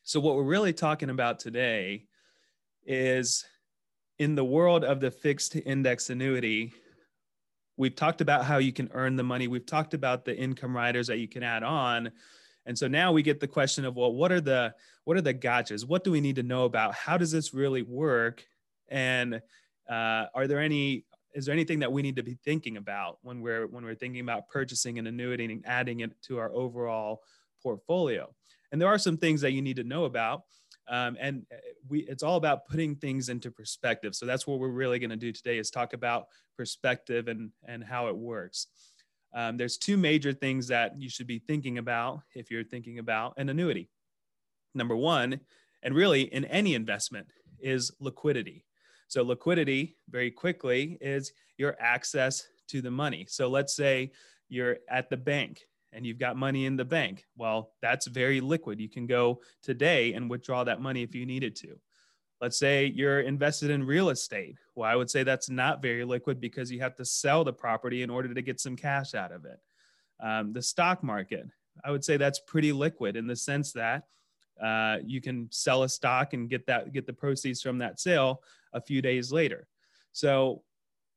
So 0.02 0.18
what 0.18 0.34
we're 0.34 0.44
really 0.44 0.72
talking 0.72 1.10
about 1.10 1.40
today 1.40 2.06
is 2.86 3.44
in 4.18 4.34
the 4.34 4.46
world 4.46 4.82
of 4.82 5.00
the 5.00 5.10
fixed 5.10 5.56
index 5.56 6.08
annuity, 6.08 6.72
we've 7.78 7.94
talked 7.94 8.20
about 8.20 8.44
how 8.44 8.58
you 8.58 8.72
can 8.72 8.90
earn 8.92 9.16
the 9.16 9.22
money. 9.22 9.48
We've 9.48 9.64
talked 9.64 9.94
about 9.94 10.26
the 10.26 10.36
income 10.36 10.76
riders 10.76 11.06
that 11.06 11.18
you 11.18 11.28
can 11.28 11.42
add 11.42 11.62
on. 11.62 12.10
And 12.66 12.76
so 12.76 12.88
now 12.88 13.12
we 13.12 13.22
get 13.22 13.40
the 13.40 13.48
question 13.48 13.86
of, 13.86 13.96
well, 13.96 14.12
what 14.12 14.30
are 14.30 14.42
the 14.42 14.74
what 15.04 15.16
are 15.16 15.22
the 15.22 15.32
gotchas? 15.32 15.86
What 15.86 16.04
do 16.04 16.10
we 16.10 16.20
need 16.20 16.36
to 16.36 16.42
know 16.42 16.64
about? 16.64 16.94
How 16.94 17.16
does 17.16 17.30
this 17.30 17.54
really 17.54 17.80
work? 17.80 18.44
And 18.88 19.40
uh, 19.88 20.26
are 20.34 20.46
there 20.46 20.60
any 20.60 21.06
is 21.32 21.46
there 21.46 21.54
anything 21.54 21.78
that 21.78 21.92
we 21.92 22.02
need 22.02 22.16
to 22.16 22.22
be 22.22 22.36
thinking 22.44 22.76
about 22.76 23.18
when 23.22 23.40
we're 23.40 23.66
when 23.68 23.84
we're 23.84 23.94
thinking 23.94 24.20
about 24.20 24.48
purchasing 24.48 24.98
an 24.98 25.06
annuity 25.06 25.46
and 25.46 25.64
adding 25.64 26.00
it 26.00 26.10
to 26.22 26.38
our 26.38 26.52
overall 26.52 27.22
portfolio? 27.62 28.34
And 28.70 28.82
there 28.82 28.88
are 28.88 28.98
some 28.98 29.16
things 29.16 29.40
that 29.40 29.52
you 29.52 29.62
need 29.62 29.76
to 29.76 29.84
know 29.84 30.04
about. 30.04 30.42
Um, 30.90 31.16
and 31.20 31.46
uh, 31.52 31.56
we 31.88 32.00
it's 32.00 32.22
all 32.22 32.36
about 32.36 32.66
putting 32.66 32.96
things 32.96 33.28
into 33.28 33.50
perspective. 33.50 34.14
So 34.14 34.26
that's 34.26 34.46
what 34.46 34.58
we're 34.58 34.68
really 34.68 34.98
going 34.98 35.10
to 35.10 35.16
do 35.16 35.32
today 35.32 35.58
is 35.58 35.70
talk 35.70 35.92
about 35.92 36.26
perspective 36.56 37.28
and 37.28 37.50
and 37.66 37.84
how 37.84 38.08
it 38.08 38.16
works. 38.16 38.66
Um, 39.34 39.56
there's 39.56 39.76
two 39.76 39.96
major 39.96 40.32
things 40.32 40.68
that 40.68 40.98
you 40.98 41.10
should 41.10 41.26
be 41.26 41.38
thinking 41.38 41.78
about 41.78 42.20
if 42.34 42.50
you're 42.50 42.64
thinking 42.64 42.98
about 42.98 43.34
an 43.36 43.48
annuity. 43.48 43.90
Number 44.74 44.96
one 44.96 45.40
and 45.82 45.94
really 45.94 46.22
in 46.22 46.44
any 46.46 46.74
investment 46.74 47.28
is 47.60 47.92
liquidity. 48.00 48.64
So 49.08 49.22
liquidity 49.22 49.96
very 50.10 50.30
quickly 50.30 50.98
is 51.00 51.32
your 51.56 51.76
access 51.80 52.46
to 52.68 52.82
the 52.82 52.90
money. 52.90 53.26
So 53.28 53.48
let's 53.48 53.74
say 53.74 54.12
you're 54.48 54.78
at 54.88 55.08
the 55.10 55.16
bank 55.16 55.67
and 55.92 56.06
you've 56.06 56.18
got 56.18 56.36
money 56.36 56.66
in 56.66 56.76
the 56.76 56.84
bank, 56.84 57.24
well, 57.36 57.72
that's 57.80 58.06
very 58.06 58.40
liquid. 58.40 58.80
You 58.80 58.88
can 58.88 59.06
go 59.06 59.40
today 59.62 60.12
and 60.12 60.28
withdraw 60.28 60.64
that 60.64 60.80
money 60.80 61.02
if 61.02 61.14
you 61.14 61.26
needed 61.26 61.56
to. 61.56 61.78
Let's 62.40 62.58
say 62.58 62.86
you're 62.86 63.20
invested 63.20 63.70
in 63.70 63.84
real 63.84 64.10
estate. 64.10 64.56
Well, 64.74 64.88
I 64.88 64.94
would 64.94 65.10
say 65.10 65.24
that's 65.24 65.50
not 65.50 65.82
very 65.82 66.04
liquid 66.04 66.40
because 66.40 66.70
you 66.70 66.80
have 66.80 66.94
to 66.96 67.04
sell 67.04 67.42
the 67.42 67.52
property 67.52 68.02
in 68.02 68.10
order 68.10 68.32
to 68.32 68.42
get 68.42 68.60
some 68.60 68.76
cash 68.76 69.14
out 69.14 69.32
of 69.32 69.44
it. 69.44 69.58
Um, 70.20 70.52
the 70.52 70.62
stock 70.62 71.02
market, 71.02 71.46
I 71.84 71.90
would 71.90 72.04
say 72.04 72.16
that's 72.16 72.40
pretty 72.40 72.72
liquid 72.72 73.16
in 73.16 73.26
the 73.26 73.36
sense 73.36 73.72
that 73.72 74.04
uh, 74.62 74.98
you 75.04 75.20
can 75.20 75.48
sell 75.50 75.82
a 75.84 75.88
stock 75.88 76.32
and 76.32 76.50
get 76.50 76.66
that 76.66 76.92
get 76.92 77.06
the 77.06 77.12
proceeds 77.12 77.62
from 77.62 77.78
that 77.78 78.00
sale 78.00 78.42
a 78.72 78.80
few 78.80 79.00
days 79.00 79.32
later. 79.32 79.66
So 80.12 80.62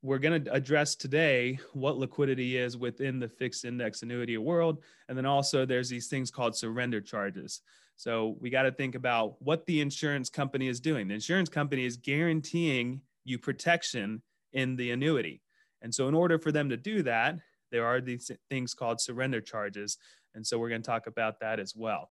we're 0.04 0.18
going 0.18 0.44
to 0.44 0.52
address 0.52 0.96
today 0.96 1.60
what 1.74 1.98
liquidity 1.98 2.58
is 2.58 2.76
within 2.76 3.20
the 3.20 3.30
fixed 3.30 3.66
index 3.66 4.02
annuity 4.02 4.38
world. 4.38 4.82
And 5.08 5.18
then 5.18 5.26
also 5.26 5.66
there's 5.66 5.90
these 5.90 6.08
things 6.08 6.32
called 6.32 6.56
surrender 6.56 7.02
charges. 7.02 7.62
So 7.98 8.36
we 8.40 8.50
got 8.50 8.64
to 8.64 8.72
think 8.72 8.96
about 8.96 9.40
what 9.42 9.66
the 9.68 9.80
insurance 9.80 10.30
company 10.30 10.68
is 10.68 10.80
doing. 10.80 11.08
The 11.08 11.14
insurance 11.14 11.50
company 11.50 11.86
is 11.86 11.98
guaranteeing 11.98 13.02
you 13.26 13.38
protection 13.38 14.24
in 14.54 14.76
the 14.76 14.90
annuity. 14.90 15.42
And 15.84 15.94
so 15.94 16.08
in 16.08 16.16
order 16.16 16.40
for 16.40 16.52
them 16.52 16.70
to 16.70 16.78
do 16.78 17.04
that, 17.04 17.38
there 17.72 17.86
are 17.86 18.02
these 18.02 18.32
things 18.50 18.74
called 18.74 19.00
surrender 19.00 19.40
charges. 19.40 19.98
And 20.34 20.46
so 20.46 20.58
we're 20.58 20.70
going 20.70 20.82
to 20.82 20.88
talk 20.88 21.06
about 21.06 21.40
that 21.42 21.60
as 21.60 21.76
well. 21.76 22.10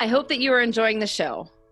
I 0.00 0.06
hope 0.06 0.28
that 0.28 0.38
you 0.38 0.52
are 0.52 0.60
enjoying 0.60 1.00
the 1.00 1.06
show. 1.06 1.48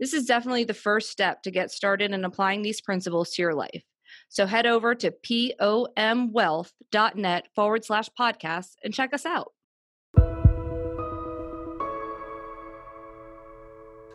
this 0.00 0.12
is 0.14 0.24
definitely 0.24 0.64
the 0.64 0.74
first 0.74 1.10
step 1.10 1.42
to 1.42 1.50
get 1.50 1.70
started 1.70 2.10
in 2.10 2.24
applying 2.24 2.62
these 2.62 2.80
principles 2.80 3.32
to 3.32 3.42
your 3.42 3.52
life. 3.54 3.84
So 4.28 4.46
head 4.46 4.66
over 4.66 4.94
to 4.96 5.12
pomwealth.net 5.12 7.48
forward 7.54 7.84
slash 7.84 8.08
podcast 8.18 8.74
and 8.82 8.94
check 8.94 9.14
us 9.14 9.26
out. 9.26 9.52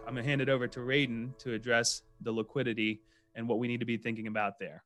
I'm 0.08 0.13
going 0.13 0.24
to 0.24 0.30
hand 0.30 0.42
it 0.42 0.50
over 0.50 0.68
to 0.68 0.82
Radon 0.82 1.36
to 1.39 1.54
address 1.54 2.04
the 2.22 2.32
liquidity 2.32 3.01
and 3.36 3.48
what 3.48 3.58
we 3.60 3.68
need 3.68 3.80
to 3.80 3.86
be 3.86 3.98
thinking 3.98 4.27
about 4.27 4.60
there. 4.60 4.84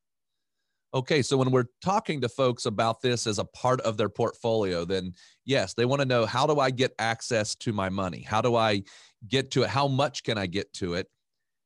Okay, 0.91 1.21
so 1.21 1.37
when 1.37 1.51
we're 1.51 1.67
talking 1.83 2.19
to 2.21 2.29
folks 2.29 2.65
about 2.65 3.01
this 3.01 3.27
as 3.27 3.37
a 3.37 3.45
part 3.45 3.79
of 3.81 3.95
their 3.95 4.09
portfolio, 4.09 4.85
then 4.85 5.13
yes, 5.45 5.75
they 5.75 5.85
want 5.85 6.01
to 6.01 6.07
know 6.07 6.25
how 6.25 6.47
do 6.47 6.59
I 6.59 6.71
get 6.71 6.95
access 6.97 7.53
to 7.55 7.71
my 7.71 7.89
money? 7.89 8.21
How 8.21 8.41
do 8.41 8.55
I 8.55 8.81
get 9.27 9.51
to 9.51 9.63
it? 9.63 9.69
How 9.69 9.87
much 9.87 10.23
can 10.23 10.39
I 10.39 10.47
get 10.47 10.73
to 10.73 10.95
it? 10.95 11.07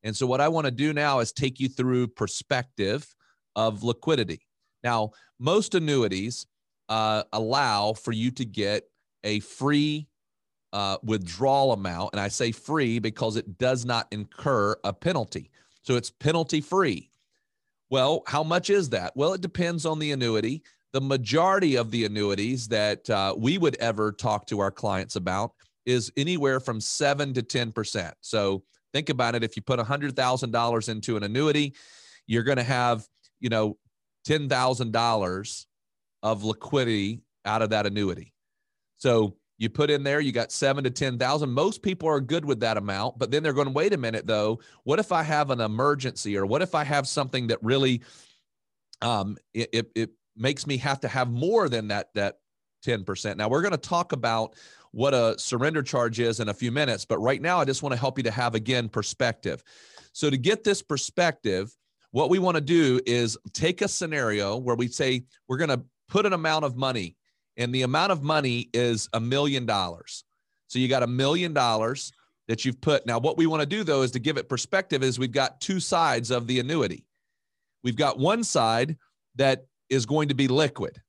And 0.04 0.14
so, 0.14 0.28
what 0.28 0.42
I 0.42 0.50
want 0.50 0.66
to 0.66 0.72
do 0.72 0.92
now 0.92 1.20
is 1.20 1.32
take 1.32 1.62
you 1.62 1.70
through 1.70 2.08
perspective 2.08 3.08
of 3.56 3.84
liquidity. 3.84 4.42
Now, 4.84 5.12
most 5.40 5.74
annuities 5.74 6.46
uh, 6.90 7.24
allow 7.32 7.94
for 7.94 8.12
you 8.12 8.30
to 8.32 8.44
get 8.44 8.84
a 9.24 9.40
free 9.40 10.10
uh, 10.74 10.98
withdrawal 11.02 11.72
amount. 11.72 12.10
And 12.12 12.20
I 12.20 12.28
say 12.28 12.52
free 12.52 13.00
because 13.00 13.38
it 13.38 13.58
does 13.58 13.86
not 13.86 14.08
incur 14.12 14.76
a 14.84 14.92
penalty. 14.92 15.50
So, 15.84 15.96
it's 15.96 16.12
penalty 16.12 16.60
free. 16.60 17.10
Well, 17.94 18.24
how 18.26 18.42
much 18.42 18.72
is 18.72 18.90
that? 18.90 19.12
Well, 19.16 19.34
it 19.34 19.42
depends 19.42 19.86
on 19.86 20.00
the 20.00 20.14
annuity. 20.14 20.64
The 20.94 21.02
majority 21.02 21.76
of 21.76 21.92
the 21.92 22.06
annuities 22.06 22.68
that 22.70 23.08
uh, 23.08 23.36
we 23.38 23.60
would 23.60 23.76
ever 23.76 24.12
talk 24.12 24.48
to 24.48 24.62
our 24.62 24.72
clients 24.72 25.16
about 25.16 25.52
is 25.86 26.12
anywhere 26.18 26.60
from 26.60 26.82
7 26.82 27.36
to 27.36 27.44
10%. 27.44 28.14
So 28.22 28.64
think 28.94 29.10
about 29.10 29.36
it. 29.36 29.44
If 29.44 29.56
you 29.56 29.62
put 29.62 29.80
$100,000 29.80 30.90
into 30.90 31.18
an 31.18 31.22
annuity, 31.22 31.76
you're 32.26 32.42
going 32.42 32.58
to 32.58 32.64
have, 32.64 33.08
you 33.40 33.50
know, 33.50 33.78
$10,000 34.28 35.66
of 36.24 36.44
liquidity 36.44 37.22
out 37.46 37.62
of 37.62 37.70
that 37.70 37.86
annuity. 37.86 38.34
So 38.98 39.36
you 39.58 39.70
put 39.70 39.90
in 39.90 40.04
there, 40.04 40.20
you 40.20 40.32
got 40.32 40.52
seven 40.52 40.84
to 40.84 40.90
10,000. 40.90 41.50
Most 41.50 41.82
people 41.82 42.10
are 42.10 42.20
good 42.20 42.44
with 42.44 42.60
that 42.62 42.78
amount, 42.78 43.20
but 43.20 43.32
then 43.32 43.44
they're 43.44 43.54
going, 43.54 43.74
wait 43.74 43.94
a 43.94 43.98
minute 43.98 44.26
though. 44.26 44.60
What 44.84 45.00
if 45.00 45.12
I 45.12 45.24
have 45.24 45.52
an 45.52 45.62
emergency 45.62 46.38
or 46.38 46.46
what 46.46 46.62
if 46.62 46.76
I 46.76 46.84
have 46.84 47.08
something 47.08 47.48
that 47.48 47.60
really, 47.62 48.02
um, 49.02 49.38
it, 49.54 49.70
it, 49.72 49.92
it 49.96 50.10
makes 50.36 50.66
me 50.66 50.78
have 50.78 51.00
to 51.02 51.08
have 51.08 51.32
more 51.32 51.70
than 51.70 51.90
that, 51.90 52.10
that 52.16 52.40
10%. 52.86 53.38
Now 53.38 53.48
we're 53.48 53.62
going 53.62 53.72
to 53.72 53.78
talk 53.78 54.12
about 54.12 54.56
what 54.92 55.14
a 55.14 55.36
surrender 55.38 55.82
charge 55.82 56.20
is 56.20 56.40
in 56.40 56.50
a 56.50 56.54
few 56.54 56.72
minutes, 56.72 57.06
but 57.06 57.20
right 57.20 57.42
now 57.42 57.60
I 57.60 57.66
just 57.66 57.84
want 57.84 57.94
to 57.94 58.00
help 58.00 58.18
you 58.18 58.24
to 58.24 58.32
have 58.32 58.56
again 58.56 58.90
perspective. 58.90 59.64
So 60.14 60.30
to 60.30 60.38
get 60.38 60.64
this 60.64 60.82
perspective, 60.82 61.76
what 62.12 62.30
we 62.30 62.38
want 62.38 62.56
to 62.56 62.62
do 62.62 63.00
is 63.06 63.38
take 63.54 63.82
a 63.82 63.88
scenario 63.88 64.58
where 64.58 64.76
we 64.76 64.88
say 64.88 65.24
we're 65.48 65.58
going 65.58 65.70
to 65.70 65.84
put 66.08 66.26
an 66.26 66.34
amount 66.34 66.66
of 66.66 66.76
money 66.76 67.16
and 67.58 67.74
the 67.74 67.84
amount 67.84 68.12
of 68.12 68.24
money 68.24 68.70
is 68.74 69.10
a 69.14 69.20
million 69.20 69.66
dollars. 69.66 70.24
So 70.68 70.80
you 70.80 70.88
got 70.88 71.04
a 71.04 71.08
million 71.08 71.54
dollars 71.54 72.12
that 72.48 72.66
you've 72.66 72.82
put. 72.82 73.06
Now, 73.06 73.20
what 73.20 73.38
we 73.38 73.46
want 73.46 73.62
to 73.62 73.66
do 73.66 73.84
though 73.84 74.02
is 74.02 74.12
to 74.12 74.20
give 74.20 74.38
it 74.38 74.50
perspective 74.50 75.04
is 75.04 75.20
we've 75.20 75.32
got 75.32 75.62
two 75.62 75.80
sides 75.80 76.32
of 76.32 76.48
the 76.48 76.60
annuity. 76.60 77.06
We've 77.84 77.96
got 77.96 78.18
one 78.18 78.44
side 78.44 78.98
that 79.36 79.66
is 79.90 80.06
going 80.06 80.30
to 80.30 80.36
be 80.36 80.48
liquid. 80.48 81.02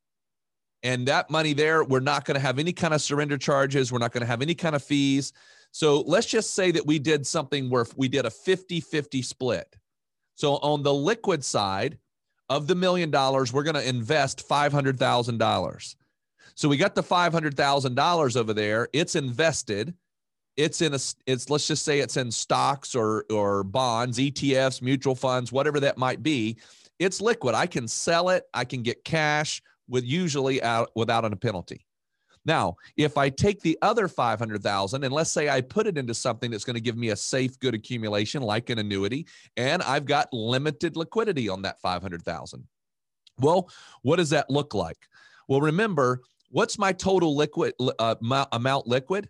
And 0.82 1.08
that 1.08 1.30
money 1.30 1.54
there, 1.54 1.82
we're 1.82 2.00
not 2.00 2.26
going 2.26 2.34
to 2.34 2.40
have 2.40 2.58
any 2.58 2.72
kind 2.72 2.92
of 2.92 3.00
surrender 3.00 3.38
charges. 3.38 3.90
We're 3.90 3.98
not 3.98 4.12
going 4.12 4.20
to 4.20 4.26
have 4.26 4.42
any 4.42 4.54
kind 4.54 4.76
of 4.76 4.82
fees. 4.82 5.32
So 5.70 6.02
let's 6.02 6.26
just 6.26 6.54
say 6.54 6.70
that 6.72 6.86
we 6.86 6.98
did 6.98 7.26
something 7.26 7.70
where 7.70 7.86
we 7.96 8.06
did 8.06 8.26
a 8.26 8.30
50 8.30 8.80
50 8.80 9.22
split. 9.22 9.76
So 10.34 10.56
on 10.56 10.82
the 10.82 10.92
liquid 10.92 11.44
side 11.44 11.98
of 12.50 12.66
the 12.66 12.74
million 12.74 13.10
dollars, 13.10 13.52
we're 13.52 13.62
going 13.62 13.74
to 13.74 13.88
invest 13.88 14.46
$500,000. 14.46 15.96
So 16.54 16.68
we 16.68 16.76
got 16.76 16.94
the 16.94 17.02
$500,000 17.02 18.36
over 18.36 18.54
there. 18.54 18.88
It's 18.92 19.16
invested. 19.16 19.94
It's 20.56 20.80
in 20.82 20.94
a, 20.94 20.98
it's, 21.26 21.50
let's 21.50 21.66
just 21.66 21.84
say 21.84 21.98
it's 21.98 22.16
in 22.16 22.30
stocks 22.30 22.94
or, 22.94 23.24
or 23.30 23.64
bonds, 23.64 24.18
ETFs, 24.18 24.80
mutual 24.80 25.16
funds, 25.16 25.50
whatever 25.50 25.80
that 25.80 25.98
might 25.98 26.22
be. 26.22 26.58
It's 27.00 27.20
liquid. 27.20 27.54
I 27.54 27.66
can 27.66 27.88
sell 27.88 28.28
it. 28.28 28.44
I 28.54 28.64
can 28.64 28.82
get 28.82 29.04
cash 29.04 29.62
with 29.88 30.04
usually 30.04 30.62
out 30.62 30.90
without 30.94 31.24
a 31.24 31.36
penalty. 31.36 31.84
Now, 32.46 32.76
if 32.96 33.16
I 33.16 33.30
take 33.30 33.60
the 33.60 33.78
other 33.80 34.06
500,000 34.06 35.02
and 35.02 35.14
let's 35.14 35.30
say 35.30 35.48
I 35.48 35.60
put 35.60 35.86
it 35.86 35.96
into 35.96 36.14
something 36.14 36.50
that's 36.50 36.64
going 36.64 36.74
to 36.74 36.80
give 36.80 36.96
me 36.96 37.08
a 37.08 37.16
safe 37.16 37.58
good 37.58 37.74
accumulation 37.74 38.42
like 38.42 38.70
an 38.70 38.78
annuity 38.78 39.26
and 39.56 39.82
I've 39.82 40.04
got 40.04 40.32
limited 40.32 40.96
liquidity 40.96 41.48
on 41.48 41.62
that 41.62 41.80
500,000. 41.80 42.66
Well, 43.38 43.70
what 44.02 44.16
does 44.16 44.30
that 44.30 44.50
look 44.50 44.74
like? 44.74 44.98
Well, 45.48 45.60
remember, 45.60 46.20
What's 46.50 46.78
my 46.78 46.92
total 46.92 47.36
liquid 47.36 47.74
uh, 47.98 48.14
amount 48.52 48.86
liquid? 48.86 49.28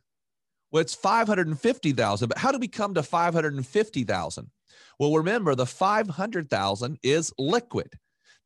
Well, 0.70 0.80
it's 0.80 0.94
550,000, 0.94 2.28
but 2.28 2.38
how 2.38 2.50
do 2.52 2.58
we 2.58 2.68
come 2.68 2.94
to 2.94 3.02
550,000? 3.02 4.50
Well, 4.98 5.14
remember 5.14 5.54
the 5.54 5.66
500,000 5.66 6.98
is 7.02 7.32
liquid. 7.38 7.92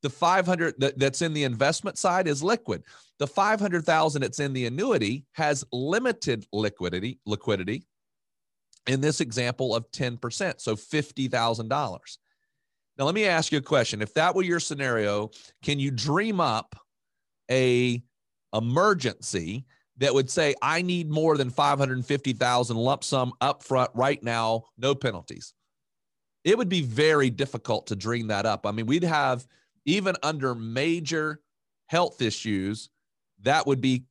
The 0.03 0.11
500 0.11 0.75
that, 0.79 0.99
that's 0.99 1.23
in 1.23 1.33
the 1.33 1.45
investment 1.45 1.99
side 1.99 2.29
is 2.29 2.43
liquid. 2.43 2.85
The 3.19 3.27
500,000 3.27 4.23
that's 4.23 4.41
in 4.41 4.53
the 4.53 4.67
annuity 4.67 5.25
has 5.33 5.65
limited 5.73 6.47
liquidity, 6.53 7.19
liquidity. 7.27 7.87
in 8.87 9.01
this 9.01 9.21
example 9.21 9.75
of 9.75 9.91
10%, 9.91 10.61
so 10.61 10.75
$50,000. 10.75 12.19
Now, 12.99 13.05
let 13.05 13.15
me 13.15 13.27
ask 13.27 13.53
you 13.53 13.59
a 13.59 13.63
question. 13.63 14.03
If 14.03 14.15
that 14.15 14.35
were 14.35 14.43
your 14.43 14.61
scenario, 14.61 15.31
can 15.63 15.79
you 15.79 15.91
dream 15.91 16.41
up 16.41 16.75
a 17.51 18.03
emergency 18.55 19.67
that 19.99 20.15
would 20.15 20.31
say, 20.31 20.55
I 20.63 20.83
need 20.83 21.11
more 21.11 21.37
than 21.37 21.51
550,000 21.51 22.77
lump 22.77 23.05
sum 23.05 23.33
upfront 23.41 23.89
right 23.95 24.23
now, 24.23 24.65
no 24.77 24.95
penalties? 24.95 25.55
It 26.45 26.57
would 26.57 26.69
be 26.69 26.83
very 26.83 27.31
difficult 27.31 27.89
to 27.89 27.97
dream 27.97 28.29
that 28.29 28.47
up. 28.47 28.65
I 28.65 28.73
mean, 28.73 28.87
we'd 28.87 29.03
have 29.03 29.47
even 29.85 30.15
under 30.23 30.55
major 30.55 31.41
health 31.87 32.23
issues, 32.23 32.91
that 33.43 33.67
would 33.67 33.81
be 33.81 34.05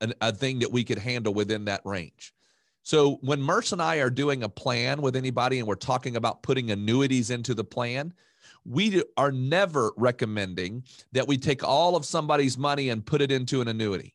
an, 0.00 0.14
a 0.20 0.32
thing 0.32 0.60
that 0.60 0.70
we 0.70 0.84
could 0.84 0.98
handle 0.98 1.34
within 1.34 1.64
that 1.64 1.80
range. 1.84 2.32
So 2.82 3.18
when 3.22 3.40
Murs 3.40 3.72
and 3.72 3.80
I 3.80 3.96
are 3.96 4.10
doing 4.10 4.42
a 4.42 4.48
plan 4.48 5.00
with 5.00 5.16
anybody 5.16 5.58
and 5.58 5.66
we're 5.66 5.74
talking 5.74 6.16
about 6.16 6.42
putting 6.42 6.70
annuities 6.70 7.30
into 7.30 7.54
the 7.54 7.64
plan, 7.64 8.12
we 8.64 9.02
are 9.16 9.32
never 9.32 9.92
recommending 9.96 10.84
that 11.12 11.28
we 11.28 11.36
take 11.36 11.62
all 11.62 11.96
of 11.96 12.04
somebody's 12.04 12.56
money 12.56 12.90
and 12.90 13.04
put 13.04 13.20
it 13.20 13.30
into 13.30 13.60
an 13.60 13.68
annuity 13.68 14.14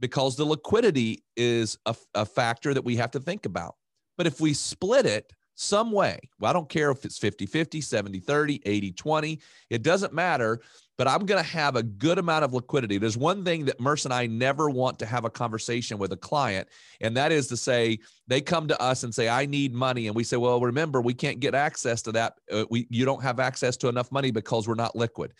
because 0.00 0.36
the 0.36 0.44
liquidity 0.44 1.22
is 1.36 1.78
a, 1.86 1.94
a 2.14 2.24
factor 2.24 2.74
that 2.74 2.84
we 2.84 2.96
have 2.96 3.10
to 3.12 3.20
think 3.20 3.46
about. 3.46 3.76
But 4.16 4.26
if 4.26 4.40
we 4.40 4.54
split 4.54 5.06
it 5.06 5.32
some 5.54 5.92
way, 5.92 6.18
well, 6.40 6.50
I 6.50 6.52
don't 6.52 6.68
care 6.68 6.90
if 6.90 7.04
it's 7.04 7.18
50 7.18 7.46
50, 7.46 7.80
70 7.80 8.20
30, 8.20 8.62
80 8.64 8.92
20, 8.92 9.40
it 9.70 9.82
doesn't 9.82 10.12
matter 10.12 10.60
but 10.98 11.08
I'm 11.08 11.24
going 11.26 11.42
to 11.42 11.50
have 11.50 11.76
a 11.76 11.82
good 11.82 12.18
amount 12.18 12.44
of 12.44 12.52
liquidity. 12.52 12.98
There's 12.98 13.16
one 13.16 13.44
thing 13.44 13.64
that 13.66 13.80
Murs 13.80 14.04
and 14.04 14.12
I 14.12 14.26
never 14.26 14.68
want 14.68 14.98
to 15.00 15.06
have 15.06 15.24
a 15.24 15.30
conversation 15.30 15.98
with 15.98 16.12
a 16.12 16.16
client, 16.16 16.68
and 17.00 17.16
that 17.16 17.32
is 17.32 17.48
to 17.48 17.56
say 17.56 17.98
they 18.26 18.40
come 18.40 18.68
to 18.68 18.80
us 18.80 19.02
and 19.02 19.14
say, 19.14 19.28
"I 19.28 19.46
need 19.46 19.74
money," 19.74 20.06
and 20.06 20.16
we 20.16 20.24
say, 20.24 20.36
"Well, 20.36 20.60
remember, 20.60 21.00
we 21.00 21.14
can't 21.14 21.40
get 21.40 21.54
access 21.54 22.02
to 22.02 22.12
that. 22.12 22.34
Uh, 22.50 22.66
we 22.70 22.86
you 22.90 23.04
don't 23.04 23.22
have 23.22 23.40
access 23.40 23.76
to 23.78 23.88
enough 23.88 24.12
money 24.12 24.30
because 24.30 24.68
we're 24.68 24.74
not 24.74 24.94
liquid." 24.94 25.32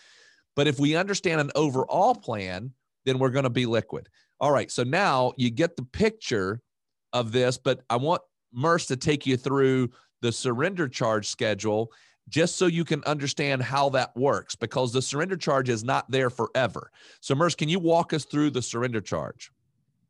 But 0.57 0.67
if 0.67 0.79
we 0.79 0.97
understand 0.97 1.41
an 1.41 1.51
overall 1.55 2.15
plan, 2.15 2.73
then 3.05 3.19
we're 3.19 3.31
going 3.31 3.45
to 3.45 3.51
be 3.51 3.67
liquid. 3.67 4.09
All 4.41 4.53
right. 4.53 4.71
So 4.71 4.83
now 4.83 5.33
you 5.37 5.51
get 5.51 5.77
the 5.77 5.85
picture 5.85 6.61
of 7.13 7.33
this, 7.33 7.59
but 7.59 7.83
I 7.89 7.97
want 7.97 8.23
Murs 8.53 8.87
to 8.87 8.97
take 8.97 9.27
you 9.27 9.37
through 9.37 9.91
the 10.21 10.33
surrender 10.33 10.89
charge 10.89 11.29
schedule 11.29 11.93
just 12.29 12.57
so 12.57 12.67
you 12.67 12.85
can 12.85 13.03
understand 13.05 13.63
how 13.63 13.89
that 13.91 14.17
works 14.17 14.55
because 14.55 14.93
the 14.93 15.03
surrender 15.03 15.37
charge 15.37 15.69
is 15.69 15.85
not 15.85 16.11
there 16.11 16.31
forever. 16.31 16.91
So, 17.21 17.35
Murs, 17.35 17.55
can 17.55 17.69
you 17.69 17.79
walk 17.79 18.13
us 18.13 18.25
through 18.25 18.51
the 18.51 18.63
surrender 18.63 19.01
charge? 19.01 19.51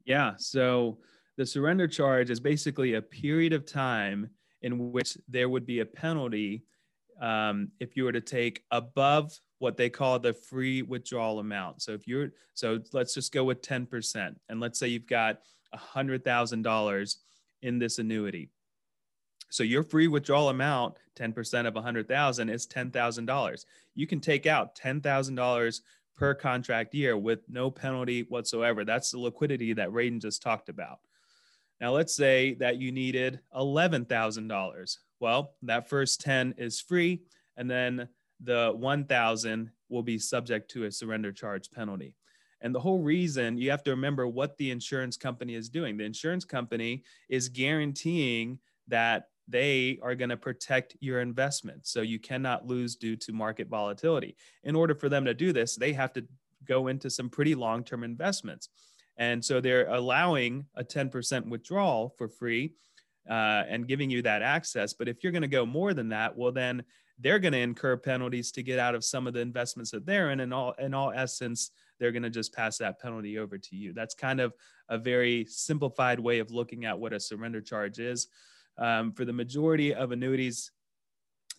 Yeah. 0.05 0.35
So, 0.37 0.99
the 1.37 1.47
surrender 1.47 1.89
charge 1.89 2.31
is 2.31 2.41
basically 2.41 2.95
a 2.95 3.03
period 3.03 3.53
of 3.53 3.65
time 3.65 4.29
in 4.61 4.93
which 4.93 5.17
there 5.29 5.49
would 5.49 5.67
be 5.67 5.81
a 5.81 5.87
penalty 5.87 6.65
um, 7.21 7.69
if 7.81 7.97
you 7.97 8.05
were 8.05 8.13
to 8.13 8.21
take 8.21 8.65
above 8.71 9.33
what 9.59 9.77
they 9.77 9.89
call 9.89 10.19
the 10.19 10.33
free 10.33 10.83
withdrawal 10.83 11.39
amount. 11.39 11.83
So 11.83 11.93
if 11.93 12.07
you're 12.07 12.33
so 12.55 12.81
let's 12.93 13.15
just 13.15 13.33
go 13.33 13.45
with 13.45 13.63
10% 13.63 14.35
and 14.49 14.61
let's 14.61 14.79
say 14.79 14.89
you've 14.89 15.07
got 15.07 15.39
$100,000 15.75 17.17
in 17.63 17.79
this 17.79 17.99
annuity. 17.99 18.51
So 19.53 19.65
your 19.65 19.83
free 19.83 20.09
withdrawal 20.09 20.49
amount, 20.49 20.95
10% 21.15 21.67
of 21.67 21.75
100,000 21.75 22.49
is 22.49 22.67
$10,000. 22.67 23.65
You 23.95 24.07
can 24.07 24.19
take 24.19 24.47
out 24.47 24.75
$10,000 24.75 25.81
per 26.17 26.35
contract 26.35 26.95
year 26.95 27.19
with 27.19 27.41
no 27.51 27.71
penalty 27.71 28.23
whatsoever. 28.31 28.83
That's 28.87 29.11
the 29.11 29.19
liquidity 29.19 29.75
that 29.75 29.91
Radon 29.91 30.23
just 30.23 30.41
talked 30.41 30.71
about. 30.71 31.01
Now 31.83 31.93
let's 31.93 32.15
say 32.15 32.55
that 32.61 32.79
you 32.79 32.93
needed 32.93 33.41
$11,000. 33.55 34.97
Well, 35.21 35.53
that 35.65 35.87
first 35.87 36.23
10 36.23 36.55
is 36.57 36.81
free 36.81 37.21
and 37.59 37.71
then 37.71 38.09
the 38.41 38.73
1,000 38.75 39.71
will 39.91 40.03
be 40.03 40.19
subject 40.19 40.71
to 40.71 40.85
a 40.85 40.91
surrender 40.91 41.31
charge 41.31 41.71
penalty. 41.71 42.15
And 42.63 42.75
the 42.75 42.81
whole 42.81 43.01
reason 43.01 43.59
you 43.59 43.71
have 43.71 43.83
to 43.83 43.91
remember 43.91 44.27
what 44.27 44.57
the 44.57 44.71
insurance 44.71 45.19
company 45.19 45.57
is 45.57 45.69
doing. 45.69 45.99
The 45.99 46.05
insurance 46.05 46.47
company 46.47 47.05
is 47.29 47.51
guaranteeing 47.51 48.59
that 48.89 49.27
they 49.49 49.99
are 50.03 50.15
going 50.15 50.31
to 50.31 50.37
protect 50.37 50.97
your 51.01 51.21
investment. 51.21 51.87
So 51.87 52.01
you 52.03 52.19
cannot 52.19 52.67
lose 52.67 52.97
due 52.97 53.17
to 53.17 53.33
market 53.33 53.69
volatility. 53.69 54.37
In 54.65 54.77
order 54.77 54.95
for 54.95 55.09
them 55.09 55.25
to 55.25 55.35
do 55.35 55.53
this, 55.53 55.77
they 55.77 55.93
have 55.93 56.13
to 56.15 56.25
go 56.67 56.89
into 56.89 57.11
some 57.11 57.29
pretty 57.29 57.55
long 57.55 57.85
term 57.85 58.05
investments. 58.05 58.69
And 59.17 59.45
so 59.45 59.61
they're 59.61 59.89
allowing 59.89 60.67
a 60.75 60.85
10% 60.85 61.47
withdrawal 61.47 62.15
for 62.17 62.29
free 62.29 62.75
uh, 63.29 63.65
and 63.69 63.87
giving 63.87 64.11
you 64.11 64.23
that 64.23 64.43
access. 64.43 64.95
But 64.95 65.09
if 65.09 65.23
you're 65.23 65.33
going 65.33 65.43
to 65.43 65.49
go 65.49 65.67
more 65.67 65.95
than 65.95 66.09
that, 66.11 66.37
well, 66.37 66.53
then 66.53 66.83
they're 67.19 67.39
going 67.39 67.53
to 67.53 67.59
incur 67.59 67.97
penalties 67.97 68.51
to 68.53 68.63
get 68.63 68.79
out 68.79 68.95
of 68.95 69.05
some 69.05 69.27
of 69.27 69.35
the 69.35 69.41
investments 69.41 69.91
that 69.91 70.07
they're 70.07 70.31
in. 70.31 70.41
In 70.41 70.53
all, 70.53 70.73
in 70.79 70.95
all 70.95 71.13
essence, 71.15 71.71
they're 71.99 72.11
going 72.11 72.23
to 72.23 72.31
just 72.31 72.55
pass 72.55 72.79
that 72.79 73.01
penalty 73.01 73.39
over 73.39 73.59
to 73.59 73.77
you. 73.77 73.93
That's 73.93 74.15
kind 74.15 74.41
of 74.41 74.55
a 74.89 74.99
very 74.99 75.45
simplified 75.49 76.19
way 76.19 76.41
of 76.41 76.51
looking 76.51 76.85
at 76.85 76.99
what 76.99 77.13
a 77.13 77.21
surrender 77.21 77.61
charge 77.61 77.99
is. 77.99 78.29
Um, 78.79 79.13
for 79.13 79.25
the 79.25 79.33
majority 79.33 79.95
of 79.95 80.13
annuities 80.13 80.71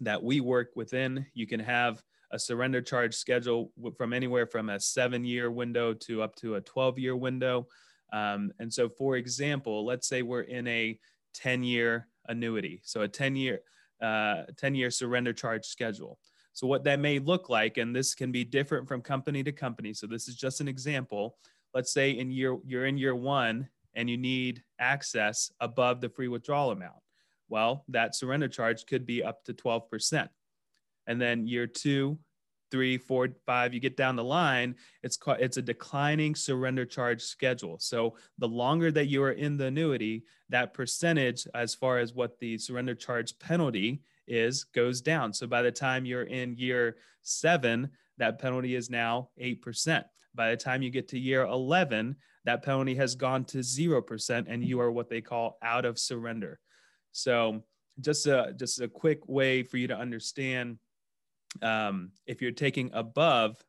that 0.02 0.22
we 0.22 0.42
work 0.42 0.72
within, 0.76 1.26
you 1.34 1.48
can 1.48 1.60
have 1.60 2.02
a 2.32 2.40
surrender 2.40 2.82
charge 2.82 3.14
schedule 3.14 3.72
from 3.96 4.12
anywhere 4.12 4.48
from 4.48 4.70
a 4.70 4.80
seven 4.80 5.24
year 5.24 5.52
window 5.52 5.94
to 5.94 6.24
up 6.24 6.36
to 6.36 6.56
a 6.56 6.62
12 6.62 7.00
year 7.00 7.16
window. 7.16 7.68
Um, 8.12 8.52
and 8.60 8.74
so, 8.74 8.90
for 8.90 9.18
example, 9.18 9.86
let's 9.86 10.08
say 10.08 10.22
we're 10.22 10.42
in 10.42 10.68
a 10.68 11.00
10 11.36 11.64
year 11.64 12.08
annuity, 12.28 12.82
so 12.84 13.02
a 13.02 13.08
10 13.08 13.36
year 13.36 13.62
uh, 14.02 14.44
10 14.58 14.76
year 14.76 14.92
surrender 14.92 15.32
charge 15.32 15.66
schedule. 15.66 16.20
So, 16.54 16.68
what 16.68 16.84
that 16.84 17.00
may 17.00 17.20
look 17.20 17.50
like, 17.50 17.78
and 17.78 17.96
this 17.96 18.14
can 18.14 18.32
be 18.32 18.44
different 18.44 18.88
from 18.88 19.02
company 19.02 19.44
to 19.44 19.52
company. 19.52 19.94
So, 19.94 20.08
this 20.08 20.28
is 20.28 20.36
just 20.36 20.62
an 20.62 20.68
example. 20.68 21.38
Let's 21.74 21.92
say 21.92 22.12
in 22.12 22.32
year 22.32 22.58
you're 22.66 22.86
in 22.86 22.98
year 22.98 23.16
one 23.16 23.70
and 23.96 24.10
you 24.10 24.18
need 24.18 24.64
access 24.80 25.52
above 25.60 26.02
the 26.02 26.10
free 26.10 26.28
withdrawal 26.28 26.72
amount. 26.72 27.03
Well, 27.54 27.86
that 27.90 28.16
surrender 28.16 28.48
charge 28.48 28.88
could 28.88 29.06
be 29.06 29.24
up 29.24 29.44
to 29.44 29.54
12%. 29.54 30.28
And 31.06 31.22
then 31.22 31.46
year 31.46 31.68
two, 31.68 32.18
three, 32.72 32.98
four, 32.98 33.28
five, 33.46 33.76
you 33.76 33.80
get 33.80 33.96
down 33.96 34.16
the 34.16 34.24
line, 34.24 34.74
it's 35.04 35.18
called, 35.18 35.38
it's 35.40 35.58
a 35.58 35.62
declining 35.62 36.34
surrender 36.34 36.84
charge 36.84 37.22
schedule. 37.22 37.78
So 37.78 38.16
the 38.40 38.48
longer 38.48 38.92
that 38.94 39.06
you 39.06 39.22
are 39.22 39.34
in 39.34 39.56
the 39.56 39.66
annuity, 39.66 40.24
that 40.50 40.74
percentage 40.74 41.46
as 41.54 41.76
far 41.76 42.00
as 42.00 42.12
what 42.12 42.40
the 42.40 42.58
surrender 42.58 42.96
charge 42.96 43.38
penalty 43.38 44.02
is 44.28 44.64
goes 44.64 45.00
down. 45.00 45.32
So 45.32 45.46
by 45.46 45.62
the 45.62 45.72
time 45.72 46.08
you're 46.08 46.24
in 46.24 46.58
year 46.58 46.96
seven, 47.22 47.92
that 48.18 48.40
penalty 48.40 48.74
is 48.74 48.90
now 48.90 49.30
8%. 49.40 50.04
By 50.34 50.50
the 50.50 50.58
time 50.58 50.82
you 50.82 50.90
get 50.90 51.10
to 51.10 51.20
year 51.20 51.44
11, 51.44 52.16
that 52.46 52.64
penalty 52.64 52.96
has 52.96 53.14
gone 53.14 53.46
to 53.46 53.60
0% 53.60 54.46
and 54.50 54.66
you 54.66 54.80
are 54.80 54.92
what 54.92 55.08
they 55.08 55.22
call 55.22 55.60
out 55.62 55.86
of 55.86 56.00
surrender. 56.00 56.60
So 57.14 57.64
just 58.02 58.28
a 58.28 58.54
just 58.58 58.82
a 58.82 58.88
quick 58.88 59.28
way 59.28 59.64
for 59.64 59.78
you 59.78 59.88
to 59.88 59.98
understand 59.98 60.78
um, 61.62 62.12
if 62.26 62.42
you're 62.42 62.52
taking 62.52 62.90
above 62.94 63.64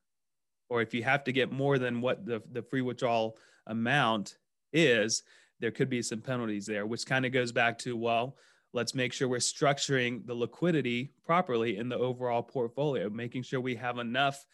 or 0.69 0.83
if 0.83 0.95
you 0.95 1.03
have 1.05 1.25
to 1.25 1.33
get 1.33 1.53
more 1.53 1.79
than 1.79 2.01
what 2.01 2.25
the, 2.25 2.43
the 2.51 2.63
free 2.63 2.81
withdrawal 2.81 3.37
amount 3.67 4.39
is, 4.73 5.23
there 5.61 5.71
could 5.71 5.91
be 5.91 6.03
some 6.03 6.21
penalties 6.21 6.67
there, 6.67 6.87
which 6.87 7.07
kind 7.07 7.27
of 7.27 7.33
goes 7.33 7.53
back 7.53 7.79
to, 7.79 7.97
well, 7.97 8.37
let's 8.73 8.95
make 8.95 9.13
sure 9.13 9.29
we're 9.29 9.37
structuring 9.37 10.27
the 10.27 10.35
liquidity 10.35 11.13
properly 11.25 11.77
in 11.77 11.89
the 11.89 11.97
overall 11.97 12.43
portfolio, 12.43 13.09
making 13.11 13.43
sure 13.43 13.61
we 13.61 13.75
have 13.75 13.99
enough 13.99 14.45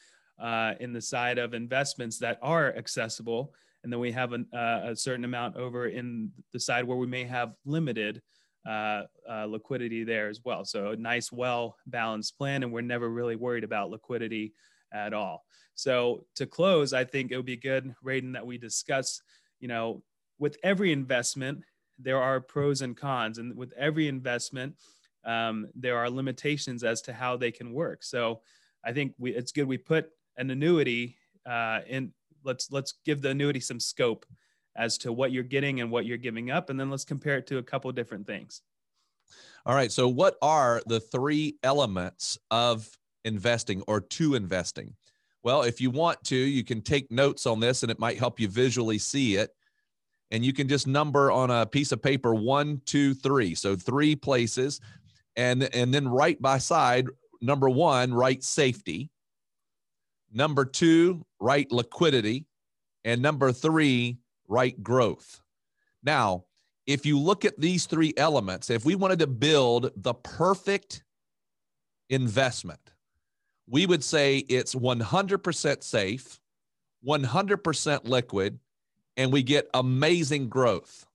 uh, 0.40 0.74
in 0.81 0.92
the 0.92 1.00
side 1.00 1.38
of 1.38 1.55
investments 1.55 2.18
that 2.18 2.38
are 2.42 2.74
accessible. 2.76 3.55
And 3.83 3.92
then 3.92 4.00
we 4.00 4.12
have 4.12 4.33
an, 4.33 4.46
uh, 4.53 4.81
a 4.85 4.96
certain 4.96 5.24
amount 5.24 5.57
over 5.57 5.87
in 5.87 6.33
the 6.53 6.61
side 6.61 6.85
where 6.85 6.98
we 6.98 7.07
may 7.07 7.24
have 7.24 7.55
limited 7.64 8.20
uh, 8.68 9.02
uh, 9.30 9.46
liquidity 9.46 10.04
there 10.04 10.28
as 10.28 10.40
well. 10.44 10.64
So 10.64 10.90
a 10.90 10.96
nice, 10.96 11.32
well 11.32 11.76
balanced 11.86 12.36
plan, 12.36 12.62
and 12.62 12.72
we're 12.72 12.82
never 12.82 13.08
really 13.08 13.36
worried 13.36 13.64
about 13.64 13.90
liquidity 13.90 14.52
at 14.92 15.12
all. 15.12 15.44
So 15.74 16.26
to 16.36 16.46
close, 16.46 16.92
I 16.92 17.04
think 17.04 17.30
it 17.30 17.36
would 17.36 17.46
be 17.46 17.56
good, 17.56 17.94
Radon, 18.04 18.34
that 18.34 18.46
we 18.46 18.58
discuss, 18.58 19.22
you 19.60 19.68
know, 19.68 20.02
with 20.38 20.56
every 20.62 20.92
investment, 20.92 21.62
there 21.98 22.20
are 22.20 22.40
pros 22.40 22.82
and 22.82 22.96
cons, 22.96 23.38
and 23.38 23.56
with 23.56 23.72
every 23.76 24.08
investment, 24.08 24.74
um, 25.24 25.68
there 25.74 25.98
are 25.98 26.10
limitations 26.10 26.82
as 26.82 27.02
to 27.02 27.12
how 27.12 27.36
they 27.36 27.50
can 27.50 27.72
work. 27.72 28.02
So 28.02 28.40
I 28.84 28.92
think 28.92 29.14
we, 29.18 29.34
it's 29.34 29.52
good 29.52 29.68
we 29.68 29.78
put 29.78 30.10
an 30.36 30.50
annuity 30.50 31.16
uh, 31.46 31.80
in. 31.86 32.12
Let's 32.42 32.70
let's 32.70 32.94
give 33.04 33.20
the 33.20 33.30
annuity 33.30 33.60
some 33.60 33.78
scope 33.78 34.24
as 34.76 34.98
to 34.98 35.12
what 35.12 35.33
you're 35.33 35.42
getting 35.42 35.80
and 35.80 35.90
what 35.90 36.06
you're 36.06 36.16
giving 36.16 36.50
up. 36.50 36.70
And 36.70 36.78
then 36.78 36.90
let's 36.90 37.04
compare 37.04 37.37
it 37.37 37.46
to 37.48 37.59
a 37.59 37.62
couple 37.62 37.90
different 37.92 38.26
things. 38.26 38.62
All 39.66 39.74
right. 39.74 39.92
So, 39.92 40.09
what 40.09 40.37
are 40.42 40.83
the 40.87 41.00
three 41.00 41.59
elements 41.62 42.38
of 42.50 42.88
investing 43.24 43.83
or 43.87 44.00
to 44.00 44.35
investing? 44.35 44.94
Well, 45.42 45.62
if 45.62 45.80
you 45.80 45.90
want 45.90 46.22
to, 46.24 46.37
you 46.37 46.64
can 46.64 46.83
take 46.83 47.11
notes 47.11 47.46
on 47.46 47.61
this 47.61 47.83
and 47.83 47.90
it 47.90 47.98
might 47.98 48.18
help 48.18 48.38
you 48.40 48.48
visually 48.48 48.98
see 48.98 49.37
it. 49.37 49.50
and 50.33 50.44
you 50.44 50.52
can 50.52 50.68
just 50.68 50.87
number 50.87 51.33
on 51.33 51.50
a 51.50 51.66
piece 51.66 51.90
of 51.90 52.00
paper 52.00 52.35
one, 52.35 52.80
two, 52.85 53.14
three. 53.14 53.54
So 53.54 53.74
three 53.74 54.14
places. 54.14 54.80
And, 55.37 55.62
and 55.74 55.92
then 55.92 56.06
right 56.06 56.40
by 56.40 56.59
side, 56.59 57.09
number 57.40 57.68
one, 57.68 58.14
write 58.14 58.44
safety. 58.44 59.11
Number 60.33 60.64
two, 60.64 61.26
write 61.40 61.72
liquidity. 61.72 62.46
And 63.04 63.20
number 63.20 63.50
three, 63.50 64.18
write 64.50 64.82
growth. 64.82 65.40
Now, 66.02 66.44
if 66.86 67.06
you 67.06 67.18
look 67.18 67.44
at 67.44 67.58
these 67.58 67.86
three 67.86 68.12
elements, 68.16 68.68
if 68.68 68.84
we 68.84 68.96
wanted 68.96 69.20
to 69.20 69.26
build 69.26 69.92
the 69.96 70.12
perfect 70.12 71.04
investment, 72.08 72.80
we 73.68 73.86
would 73.86 74.02
say 74.02 74.38
it's 74.38 74.74
100% 74.74 75.82
safe, 75.82 76.40
100% 77.06 78.08
liquid, 78.08 78.58
and 79.16 79.32
we 79.32 79.42
get 79.42 79.70
amazing 79.72 80.48
growth. 80.48 81.06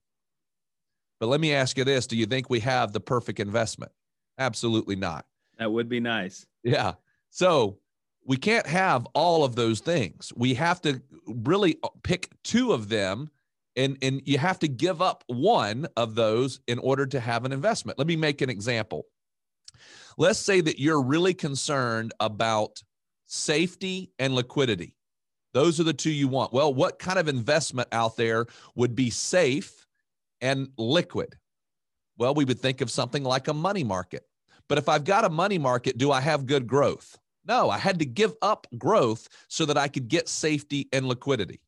But 1.20 1.26
let 1.26 1.40
me 1.40 1.52
ask 1.52 1.76
you 1.76 1.84
this 1.84 2.06
do 2.06 2.16
you 2.16 2.26
think 2.26 2.48
we 2.48 2.60
have 2.60 2.92
the 2.92 3.00
perfect 3.00 3.40
investment? 3.40 3.92
Absolutely 4.38 4.96
not. 4.96 5.26
That 5.58 5.70
would 5.70 5.88
be 5.88 6.00
nice. 6.00 6.46
Yeah. 6.62 6.94
So 7.30 7.78
we 8.26 8.36
can't 8.36 8.66
have 8.66 9.06
all 9.14 9.44
of 9.44 9.54
those 9.54 9.80
things. 9.80 10.32
We 10.36 10.54
have 10.54 10.80
to 10.82 11.00
really 11.26 11.78
uh, 11.82 11.88
pick 12.02 12.30
two 12.42 12.72
of 12.72 12.88
them 12.88 13.30
and 13.76 13.98
and 14.02 14.22
you 14.24 14.38
have 14.38 14.58
to 14.60 14.68
give 14.68 15.00
up 15.00 15.22
one 15.28 15.86
of 15.96 16.14
those 16.14 16.60
in 16.66 16.78
order 16.78 17.06
to 17.06 17.20
have 17.20 17.44
an 17.44 17.52
investment. 17.52 17.98
Let 17.98 18.08
me 18.08 18.16
make 18.16 18.40
an 18.40 18.50
example. 18.50 19.06
Let's 20.18 20.38
say 20.38 20.60
that 20.62 20.78
you're 20.78 21.02
really 21.02 21.34
concerned 21.34 22.12
about 22.20 22.82
safety 23.26 24.10
and 24.18 24.34
liquidity. 24.34 24.96
Those 25.52 25.78
are 25.78 25.84
the 25.84 25.92
two 25.92 26.10
you 26.10 26.28
want. 26.28 26.52
Well, 26.52 26.72
what 26.72 26.98
kind 26.98 27.18
of 27.18 27.28
investment 27.28 27.88
out 27.92 28.16
there 28.16 28.46
would 28.74 28.94
be 28.94 29.10
safe 29.10 29.86
and 30.40 30.68
liquid? 30.78 31.36
Well, 32.18 32.34
we 32.34 32.46
would 32.46 32.60
think 32.60 32.80
of 32.80 32.90
something 32.90 33.24
like 33.24 33.48
a 33.48 33.54
money 33.54 33.84
market. 33.84 34.24
But 34.68 34.78
if 34.78 34.88
I've 34.88 35.04
got 35.04 35.24
a 35.24 35.30
money 35.30 35.58
market, 35.58 35.98
do 35.98 36.10
I 36.10 36.20
have 36.20 36.46
good 36.46 36.66
growth? 36.66 37.18
No, 37.46 37.70
I 37.70 37.78
had 37.78 37.98
to 38.00 38.06
give 38.06 38.34
up 38.42 38.66
growth 38.76 39.28
so 39.48 39.64
that 39.66 39.78
I 39.78 39.88
could 39.88 40.08
get 40.08 40.28
safety 40.28 40.88
and 40.92 41.06
liquidity. 41.06 41.60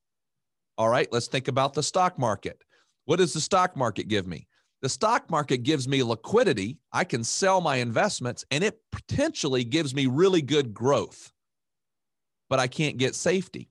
All 0.76 0.88
right, 0.88 1.08
let's 1.12 1.28
think 1.28 1.48
about 1.48 1.74
the 1.74 1.82
stock 1.82 2.18
market. 2.18 2.62
What 3.04 3.16
does 3.16 3.32
the 3.32 3.40
stock 3.40 3.76
market 3.76 4.08
give 4.08 4.26
me? 4.26 4.46
The 4.82 4.88
stock 4.88 5.30
market 5.30 5.58
gives 5.58 5.88
me 5.88 6.02
liquidity. 6.02 6.78
I 6.92 7.04
can 7.04 7.24
sell 7.24 7.60
my 7.60 7.76
investments 7.76 8.44
and 8.50 8.62
it 8.62 8.80
potentially 8.92 9.64
gives 9.64 9.94
me 9.94 10.06
really 10.06 10.42
good 10.42 10.72
growth. 10.72 11.32
But 12.48 12.60
I 12.60 12.66
can't 12.66 12.96
get 12.96 13.14
safety. 13.14 13.70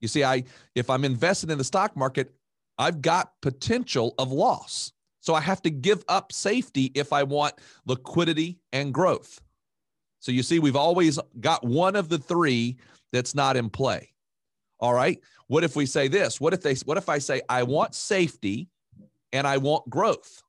You 0.00 0.08
see, 0.08 0.24
I 0.24 0.44
if 0.74 0.90
I'm 0.90 1.04
invested 1.04 1.50
in 1.50 1.58
the 1.58 1.64
stock 1.64 1.96
market, 1.96 2.32
I've 2.78 3.02
got 3.02 3.32
potential 3.42 4.14
of 4.18 4.32
loss. 4.32 4.92
So 5.20 5.34
I 5.34 5.40
have 5.40 5.60
to 5.62 5.70
give 5.70 6.04
up 6.08 6.32
safety 6.32 6.92
if 6.94 7.12
I 7.12 7.24
want 7.24 7.54
liquidity 7.84 8.58
and 8.72 8.94
growth. 8.94 9.40
So 10.20 10.32
you 10.32 10.42
see, 10.42 10.58
we've 10.58 10.76
always 10.76 11.18
got 11.40 11.64
one 11.64 11.96
of 11.96 12.08
the 12.08 12.18
three 12.18 12.76
that's 13.12 13.34
not 13.34 13.56
in 13.56 13.70
play. 13.70 14.12
All 14.80 14.94
right. 14.94 15.20
What 15.46 15.64
if 15.64 15.76
we 15.76 15.86
say 15.86 16.08
this? 16.08 16.40
What 16.40 16.52
if 16.52 16.60
they 16.60 16.74
what 16.84 16.98
if 16.98 17.08
I 17.08 17.18
say 17.18 17.40
I 17.48 17.62
want 17.62 17.94
safety 17.94 18.68
and 19.32 19.46
I 19.46 19.56
want 19.56 19.88
growth? 19.88 20.42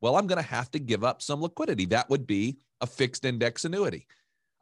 Well, 0.00 0.16
I'm 0.16 0.26
going 0.26 0.42
to 0.42 0.48
have 0.48 0.70
to 0.72 0.78
give 0.78 1.04
up 1.04 1.22
some 1.22 1.42
liquidity. 1.42 1.86
That 1.86 2.08
would 2.10 2.26
be 2.26 2.56
a 2.80 2.86
fixed 2.86 3.24
index 3.24 3.64
annuity. 3.64 4.06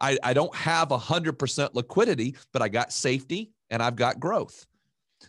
I, 0.01 0.18
I 0.23 0.33
don't 0.33 0.55
have 0.55 0.88
100% 0.88 1.75
liquidity, 1.75 2.37
but 2.53 2.62
I 2.62 2.68
got 2.68 2.92
safety 2.92 3.53
and 3.71 3.83
I've 3.83 3.97
got 3.97 4.21
growth. 4.21 4.66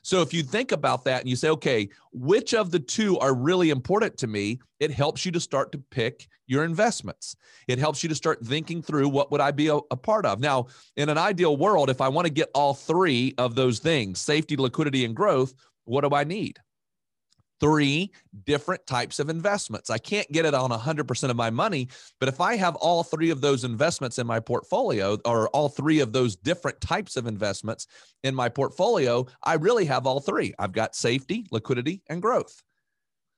So 0.01 0.21
if 0.21 0.33
you 0.33 0.43
think 0.43 0.71
about 0.71 1.03
that 1.05 1.21
and 1.21 1.29
you 1.29 1.35
say, 1.35 1.49
okay, 1.49 1.89
which 2.11 2.53
of 2.53 2.71
the 2.71 2.79
two 2.79 3.17
are 3.19 3.33
really 3.33 3.69
important 3.69 4.17
to 4.17 4.27
me? 4.27 4.59
It 4.79 4.91
helps 4.91 5.25
you 5.25 5.31
to 5.33 5.39
start 5.39 5.71
to 5.73 5.77
pick 5.91 6.27
your 6.47 6.63
investments. 6.63 7.35
It 7.67 7.79
helps 7.79 8.01
you 8.01 8.09
to 8.09 8.15
start 8.15 8.43
thinking 8.45 8.81
through 8.81 9.09
what 9.09 9.31
would 9.31 9.41
I 9.41 9.51
be 9.51 9.67
a, 9.67 9.75
a 9.75 9.97
part 9.97 10.25
of. 10.25 10.39
Now, 10.39 10.67
in 10.95 11.09
an 11.09 11.17
ideal 11.17 11.57
world, 11.57 11.89
if 11.89 12.01
I 12.01 12.07
want 12.07 12.25
to 12.27 12.33
get 12.33 12.49
all 12.55 12.73
three 12.73 13.33
of 13.37 13.55
those 13.55 13.79
things, 13.79 14.19
safety, 14.19 14.55
liquidity, 14.55 15.05
and 15.05 15.15
growth, 15.15 15.53
what 15.85 16.07
do 16.07 16.15
I 16.15 16.23
need? 16.23 16.59
Three 17.59 18.11
different 18.45 18.85
types 18.87 19.19
of 19.19 19.29
investments. 19.29 19.89
I 19.89 19.97
can't 19.97 20.29
get 20.31 20.45
it 20.45 20.53
on 20.53 20.69
100% 20.69 21.29
of 21.29 21.35
my 21.35 21.49
money, 21.49 21.89
but 22.19 22.29
if 22.29 22.41
I 22.41 22.55
have 22.55 22.75
all 22.75 23.03
three 23.03 23.29
of 23.29 23.41
those 23.41 23.63
investments 23.63 24.17
in 24.19 24.27
my 24.27 24.39
portfolio 24.39 25.17
or 25.25 25.49
all 25.49 25.69
three 25.69 25.99
of 25.99 26.13
those 26.13 26.35
different 26.35 26.79
types 26.81 27.17
of 27.17 27.27
investments 27.27 27.87
in 28.23 28.33
my 28.33 28.49
portfolio, 28.49 29.25
I 29.43 29.55
really 29.55 29.85
have 29.85 30.05
all 30.05 30.19
three. 30.19 30.53
I've 30.59 30.71
got 30.71 30.95
safety, 30.95 31.45
liquidity, 31.51 32.01
and 32.07 32.21
growth. 32.21 32.61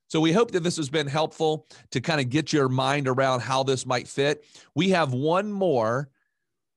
So 0.07 0.19
we 0.19 0.33
hope 0.33 0.51
that 0.51 0.63
this 0.63 0.75
has 0.75 0.89
been 0.89 1.07
helpful 1.07 1.67
to 1.91 2.01
kind 2.01 2.19
of 2.19 2.29
get 2.29 2.51
your 2.51 2.67
mind 2.67 3.07
around 3.07 3.39
how 3.39 3.63
this 3.63 3.85
might 3.85 4.09
fit. 4.09 4.43
We 4.75 4.89
have 4.89 5.13
one 5.13 5.49
more 5.49 6.09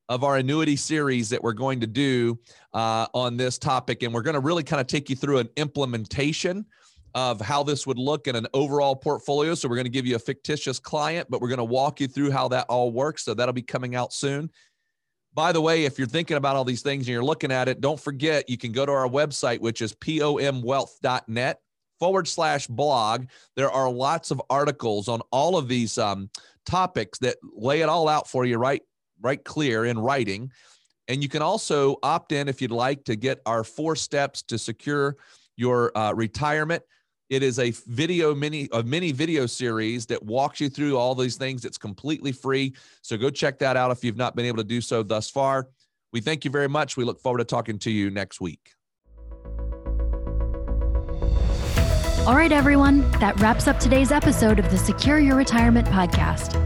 of 0.09 0.23
our 0.23 0.37
annuity 0.37 0.77
series 0.77 1.31
that 1.31 1.43
we're 1.43 1.53
going 1.53 1.81
to 1.81 1.87
do 1.87 2.39
uh, 2.75 3.07
on 3.15 3.37
this 3.37 3.59
topic, 3.59 4.03
and 4.03 4.13
we're 4.13 4.23
going 4.23 4.35
to 4.35 4.41
really 4.41 4.63
kind 4.63 4.81
of 4.81 4.87
take 4.87 5.11
you 5.11 5.17
through 5.17 5.39
an 5.39 5.49
implementation 5.57 6.67
of 7.15 7.41
how 7.41 7.63
this 7.63 7.87
would 7.87 7.99
look 7.99 8.27
in 8.27 8.35
an 8.35 8.47
overall 8.55 8.97
portfolio. 8.97 9.55
So 9.55 9.69
we're 9.69 9.77
going 9.77 9.85
to 9.85 9.91
give 9.91 10.07
you 10.07 10.17
a 10.17 10.21
fictitious 10.21 10.79
client, 10.79 11.29
but 11.31 11.41
we're 11.41 11.49
going 11.49 11.59
to 11.59 11.65
walk 11.65 12.01
you 12.01 12.09
through 12.09 12.33
how 12.33 12.49
that 12.49 12.67
all 12.69 12.91
works. 12.91 13.25
So 13.25 13.35
that'll 13.35 13.53
be 13.53 13.63
coming 13.63 13.95
out 13.95 14.13
soon. 14.13 14.51
By 15.33 15.53
the 15.53 15.61
way, 15.61 15.85
if 15.85 15.99
you're 15.99 16.07
thinking 16.07 16.37
about 16.37 16.57
all 16.57 16.65
these 16.65 16.83
things 16.83 17.07
and 17.07 17.13
you're 17.13 17.25
looking 17.25 17.51
at 17.51 17.69
it, 17.69 17.81
don't 17.81 17.99
forget 17.99 18.49
you 18.49 18.59
can 18.59 18.73
go 18.73 18.87
to 18.87 18.93
our 18.93 19.09
website, 19.09 19.61
which 19.61 19.83
is 19.83 19.93
pomwealth.net 19.93 21.59
forward 21.99 22.29
slash 22.29 22.67
blog. 22.67 23.27
There 23.57 23.71
are 23.71 23.91
lots 23.91 24.31
of 24.31 24.43
articles 24.51 25.09
on 25.09 25.23
all 25.33 25.57
of 25.57 25.69
these 25.69 25.99
um, 25.99 26.31
topics 26.67 27.19
that 27.21 27.37
lay 27.43 27.81
it 27.81 27.89
all 27.89 28.09
out 28.09 28.29
for 28.29 28.45
you 28.45 28.59
right, 28.59 28.83
right 29.21 29.43
clear 29.43 29.85
in 29.85 29.99
writing. 29.99 30.51
And 31.09 31.23
you 31.23 31.29
can 31.29 31.43
also 31.43 31.97
opt 32.03 32.33
in 32.33 32.49
if 32.49 32.63
you'd 32.63 32.71
like 32.71 33.05
to 33.05 33.17
get 33.17 33.41
our 33.45 33.65
four 33.65 33.97
steps 33.97 34.43
to 34.43 34.59
secure 34.59 35.17
your 35.57 35.97
uh, 35.97 36.13
retirement. 36.13 36.83
It 37.35 37.43
is 37.43 37.59
a 37.59 37.73
video 37.89 38.33
mini 38.33 38.69
a 38.71 38.85
mini 38.85 39.11
video 39.11 39.47
series 39.47 40.07
that 40.07 40.23
walks 40.23 40.61
you 40.61 40.69
through 40.69 40.97
all 40.97 41.17
these 41.17 41.35
things. 41.35 41.65
It's 41.65 41.77
completely 41.77 42.31
free. 42.31 42.77
So 43.03 43.17
go 43.17 43.29
check 43.29 43.59
that 43.59 43.77
out 43.77 43.91
if 43.91 44.05
you've 44.05 44.17
not 44.17 44.37
been 44.37 44.47
able 44.47 44.59
to 44.59 44.65
do 44.65 44.81
so 44.81 45.03
thus 45.03 45.29
far. 45.29 45.69
We 46.13 46.21
thank 46.21 46.45
you 46.45 46.53
very 46.53 46.69
much. 46.69 46.97
We 46.97 47.03
look 47.03 47.19
forward 47.19 47.39
to 47.39 47.45
talking 47.45 47.81
to 47.81 47.91
you 47.91 48.09
next 48.09 48.41
week. 48.41 48.75
All 52.25 52.37
right, 52.37 52.53
everyone, 52.53 53.01
that 53.19 53.35
wraps 53.41 53.67
up 53.67 53.81
today's 53.81 54.13
episode 54.13 54.61
of 54.61 54.71
the 54.71 54.79
Secure 54.79 55.19
Your 55.19 55.35
Retirement 55.35 55.89
podcast. 55.89 56.61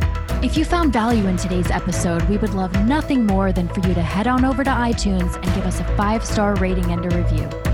If 0.44 0.58
you 0.58 0.66
found 0.66 0.92
value 0.92 1.26
in 1.28 1.38
today's 1.38 1.70
episode, 1.70 2.22
we 2.24 2.36
would 2.36 2.52
love 2.52 2.74
nothing 2.84 3.24
more 3.24 3.52
than 3.52 3.68
for 3.68 3.80
you 3.88 3.94
to 3.94 4.02
head 4.02 4.26
on 4.26 4.44
over 4.44 4.64
to 4.64 4.70
iTunes 4.70 5.34
and 5.34 5.54
give 5.54 5.64
us 5.64 5.80
a 5.80 5.84
five 5.96 6.22
star 6.26 6.56
rating 6.56 6.92
and 6.92 7.10
a 7.10 7.16
review. 7.16 7.67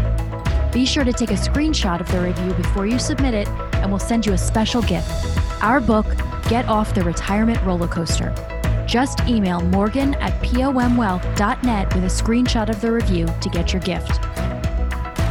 Be 0.74 0.84
sure 0.84 1.04
to 1.04 1.12
take 1.12 1.30
a 1.30 1.34
screenshot 1.34 2.00
of 2.00 2.10
the 2.10 2.20
review 2.20 2.52
before 2.54 2.84
you 2.84 2.98
submit 2.98 3.32
it, 3.32 3.46
and 3.74 3.92
we'll 3.92 4.00
send 4.00 4.26
you 4.26 4.32
a 4.32 4.38
special 4.38 4.82
gift 4.82 5.08
our 5.62 5.80
book, 5.80 6.04
Get 6.48 6.66
Off 6.66 6.94
the 6.94 7.02
Retirement 7.04 7.62
Roller 7.62 7.86
Coaster. 7.86 8.34
Just 8.86 9.20
email 9.20 9.60
morgan 9.60 10.14
at 10.16 10.32
pomwealth.net 10.42 11.94
with 11.94 12.04
a 12.04 12.08
screenshot 12.08 12.68
of 12.68 12.80
the 12.80 12.90
review 12.90 13.26
to 13.40 13.48
get 13.48 13.72
your 13.72 13.80
gift. 13.82 14.20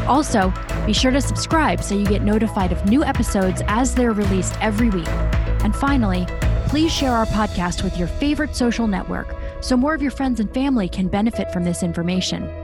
Also, 0.08 0.52
be 0.86 0.94
sure 0.94 1.12
to 1.12 1.22
subscribe 1.22 1.84
so 1.84 1.94
you 1.94 2.06
get 2.06 2.24
notified 2.24 2.72
of 2.72 2.86
new 2.86 3.04
episodes 3.04 3.62
as 3.68 3.94
they're 3.94 4.14
released 4.14 4.56
every 4.62 4.90
week. 4.90 5.08
And 5.08 5.76
finally, 5.76 6.26
please 6.68 6.92
share 6.92 7.12
our 7.12 7.26
podcast 7.28 7.84
with 7.84 7.98
your 7.98 8.08
favorite 8.08 8.56
social 8.56 8.88
network 8.88 9.36
so 9.62 9.76
more 9.76 9.94
of 9.94 10.02
your 10.02 10.12
friends 10.12 10.40
and 10.40 10.52
family 10.54 10.88
can 10.88 11.10
benefit 11.10 11.52
from 11.52 11.66
this 11.66 11.84
information. 11.84 12.63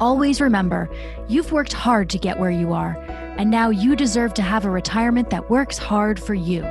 Always 0.00 0.40
remember, 0.40 0.88
you've 1.28 1.52
worked 1.52 1.74
hard 1.74 2.08
to 2.10 2.18
get 2.18 2.38
where 2.38 2.50
you 2.50 2.72
are, 2.72 2.96
and 3.36 3.50
now 3.50 3.68
you 3.68 3.94
deserve 3.94 4.32
to 4.34 4.42
have 4.42 4.64
a 4.64 4.70
retirement 4.70 5.28
that 5.28 5.50
works 5.50 5.76
hard 5.76 6.18
for 6.18 6.32
you. 6.32 6.62